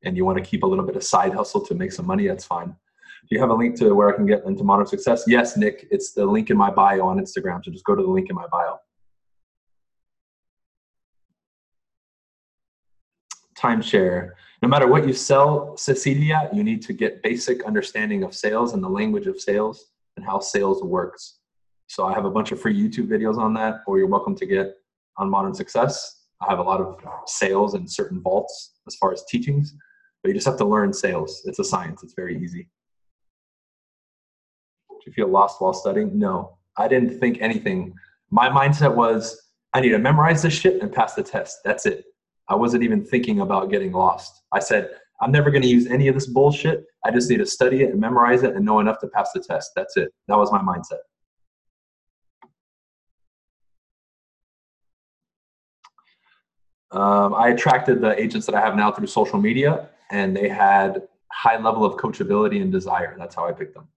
and 0.03 0.17
you 0.17 0.25
want 0.25 0.37
to 0.37 0.43
keep 0.43 0.63
a 0.63 0.67
little 0.67 0.85
bit 0.85 0.95
of 0.95 1.03
side 1.03 1.33
hustle 1.33 1.65
to 1.65 1.75
make 1.75 1.91
some 1.91 2.05
money, 2.05 2.27
that's 2.27 2.45
fine. 2.45 2.67
Do 2.67 3.35
you 3.35 3.39
have 3.39 3.49
a 3.49 3.53
link 3.53 3.77
to 3.79 3.93
where 3.93 4.11
I 4.11 4.15
can 4.15 4.25
get 4.25 4.43
into 4.45 4.63
modern 4.63 4.87
success? 4.87 5.25
Yes, 5.27 5.55
Nick, 5.57 5.87
it's 5.91 6.13
the 6.13 6.25
link 6.25 6.49
in 6.49 6.57
my 6.57 6.71
bio 6.71 7.05
on 7.05 7.19
Instagram. 7.19 7.63
So 7.63 7.71
just 7.71 7.85
go 7.85 7.95
to 7.95 8.01
the 8.01 8.09
link 8.09 8.29
in 8.29 8.35
my 8.35 8.47
bio. 8.51 8.79
Timeshare. 13.59 14.31
No 14.61 14.69
matter 14.69 14.87
what 14.87 15.07
you 15.07 15.13
sell 15.13 15.75
Cecilia, 15.77 16.49
you 16.53 16.63
need 16.63 16.81
to 16.83 16.93
get 16.93 17.23
basic 17.23 17.63
understanding 17.63 18.23
of 18.23 18.33
sales 18.33 18.73
and 18.73 18.83
the 18.83 18.89
language 18.89 19.27
of 19.27 19.39
sales 19.39 19.91
and 20.15 20.25
how 20.25 20.39
sales 20.39 20.83
works. 20.83 21.39
So 21.87 22.05
I 22.05 22.13
have 22.13 22.25
a 22.25 22.29
bunch 22.29 22.51
of 22.51 22.61
free 22.61 22.79
YouTube 22.79 23.07
videos 23.07 23.37
on 23.37 23.53
that, 23.55 23.81
or 23.87 23.97
you're 23.97 24.07
welcome 24.07 24.35
to 24.35 24.45
get 24.45 24.77
on 25.17 25.29
Modern 25.29 25.53
Success. 25.53 26.25
I 26.41 26.49
have 26.49 26.59
a 26.59 26.63
lot 26.63 26.79
of 26.81 26.99
sales 27.25 27.73
and 27.73 27.89
certain 27.89 28.21
vaults 28.21 28.75
as 28.87 28.95
far 28.95 29.11
as 29.11 29.23
teachings, 29.25 29.73
but 30.21 30.29
you 30.29 30.35
just 30.35 30.47
have 30.47 30.57
to 30.57 30.65
learn 30.65 30.93
sales. 30.93 31.41
It's 31.45 31.59
a 31.59 31.63
science. 31.63 32.03
It's 32.03 32.13
very 32.13 32.41
easy. 32.41 32.69
Do 34.89 34.97
you 35.05 35.13
feel 35.13 35.27
lost 35.27 35.61
while 35.61 35.73
studying? 35.73 36.17
No, 36.17 36.57
I 36.77 36.87
didn't 36.87 37.19
think 37.19 37.41
anything. 37.41 37.93
My 38.29 38.49
mindset 38.49 38.93
was 38.93 39.49
I 39.73 39.81
need 39.81 39.89
to 39.89 39.99
memorize 39.99 40.41
this 40.41 40.53
shit 40.53 40.81
and 40.81 40.91
pass 40.91 41.13
the 41.13 41.23
test. 41.23 41.59
That's 41.63 41.85
it. 41.85 42.05
I 42.49 42.55
wasn't 42.55 42.83
even 42.83 43.05
thinking 43.05 43.41
about 43.41 43.69
getting 43.69 43.91
lost. 43.91 44.41
I 44.51 44.59
said, 44.59 44.89
I'm 45.21 45.31
never 45.31 45.51
going 45.51 45.61
to 45.61 45.67
use 45.67 45.85
any 45.87 46.07
of 46.07 46.15
this 46.15 46.25
bullshit. 46.25 46.85
I 47.05 47.11
just 47.11 47.29
need 47.29 47.37
to 47.37 47.45
study 47.45 47.83
it 47.83 47.91
and 47.91 47.99
memorize 47.99 48.43
it 48.43 48.55
and 48.55 48.65
know 48.65 48.79
enough 48.79 48.99
to 48.99 49.07
pass 49.07 49.31
the 49.33 49.39
test. 49.39 49.71
That's 49.75 49.95
it. 49.97 50.11
That 50.27 50.37
was 50.37 50.51
my 50.51 50.59
mindset. 50.59 50.99
Um, 56.91 57.35
I 57.35 57.49
attracted 57.49 58.01
the 58.01 58.19
agents 58.19 58.47
that 58.47 58.55
I 58.55 58.61
have 58.61 58.75
now 58.75 58.91
through 58.91 59.07
social 59.07 59.39
media, 59.39 59.89
and 60.09 60.35
they 60.35 60.49
had 60.49 61.03
high 61.31 61.59
level 61.59 61.85
of 61.85 61.97
coachability 61.97 62.63
and 62.63 62.71
desire. 62.71 63.15
That's 63.17 63.35
how 63.35 63.47
I 63.47 63.51
picked 63.51 63.75
them. 63.75 63.87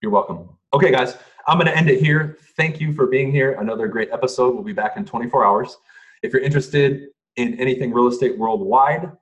You're 0.00 0.12
welcome. 0.12 0.48
Okay, 0.72 0.90
guys, 0.90 1.18
I'm 1.46 1.58
going 1.58 1.66
to 1.66 1.76
end 1.76 1.90
it 1.90 2.00
here. 2.00 2.38
Thank 2.56 2.80
you 2.80 2.94
for 2.94 3.06
being 3.06 3.30
here. 3.30 3.52
Another 3.60 3.88
great 3.88 4.10
episode. 4.10 4.54
We'll 4.54 4.64
be 4.64 4.72
back 4.72 4.96
in 4.96 5.04
24 5.04 5.44
hours. 5.44 5.76
If 6.24 6.32
you're 6.32 6.42
interested 6.42 7.08
in 7.36 7.60
anything 7.60 7.92
real 7.92 8.08
estate 8.08 8.38
worldwide, 8.38 9.12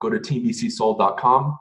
go 0.00 0.08
to 0.08 0.18
teambcsold.com. 0.18 1.58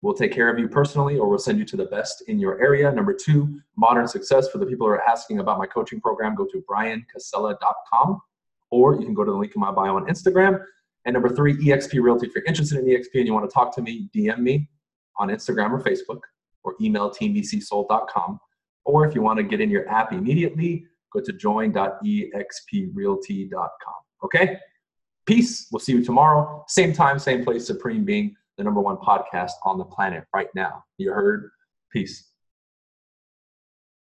We'll 0.00 0.14
take 0.14 0.32
care 0.32 0.48
of 0.48 0.58
you 0.58 0.66
personally, 0.66 1.18
or 1.18 1.28
we'll 1.28 1.38
send 1.38 1.58
you 1.58 1.66
to 1.66 1.76
the 1.76 1.84
best 1.84 2.22
in 2.26 2.38
your 2.38 2.58
area. 2.62 2.90
Number 2.90 3.12
two, 3.12 3.60
modern 3.76 4.08
success. 4.08 4.48
For 4.48 4.56
the 4.56 4.64
people 4.64 4.86
who 4.86 4.94
are 4.94 5.02
asking 5.02 5.40
about 5.40 5.58
my 5.58 5.66
coaching 5.66 6.00
program, 6.00 6.34
go 6.34 6.46
to 6.46 6.64
bryancasella.com, 6.70 8.22
or 8.70 8.94
you 8.94 9.04
can 9.04 9.12
go 9.12 9.24
to 9.24 9.30
the 9.30 9.36
link 9.36 9.52
in 9.54 9.60
my 9.60 9.70
bio 9.70 9.94
on 9.96 10.06
Instagram. 10.06 10.64
And 11.04 11.12
number 11.12 11.28
three, 11.28 11.54
EXP 11.54 12.02
Realty. 12.02 12.28
If 12.28 12.34
you're 12.34 12.44
interested 12.44 12.78
in 12.78 12.86
EXP 12.86 13.10
and 13.16 13.26
you 13.26 13.34
want 13.34 13.48
to 13.48 13.52
talk 13.52 13.74
to 13.74 13.82
me, 13.82 14.08
DM 14.16 14.38
me 14.38 14.70
on 15.18 15.28
Instagram 15.28 15.70
or 15.70 15.80
Facebook 15.80 16.20
or 16.64 16.76
email 16.80 17.10
teambcsold.com. 17.10 18.40
Or 18.86 19.06
if 19.06 19.14
you 19.14 19.20
want 19.20 19.36
to 19.36 19.42
get 19.42 19.60
in 19.60 19.68
your 19.68 19.86
app 19.90 20.14
immediately, 20.14 20.86
go 21.12 21.20
to 21.20 21.32
join.exprealty.com. 21.32 23.94
Okay? 24.24 24.58
Peace. 25.26 25.68
We'll 25.70 25.80
see 25.80 25.92
you 25.92 26.04
tomorrow. 26.04 26.64
Same 26.68 26.92
time, 26.92 27.18
same 27.18 27.44
place, 27.44 27.66
Supreme 27.66 28.04
being 28.04 28.34
the 28.56 28.64
number 28.64 28.80
one 28.80 28.96
podcast 28.96 29.52
on 29.64 29.78
the 29.78 29.84
planet 29.84 30.24
right 30.34 30.48
now. 30.54 30.84
You 30.98 31.12
heard? 31.12 31.50
Peace. 31.92 32.29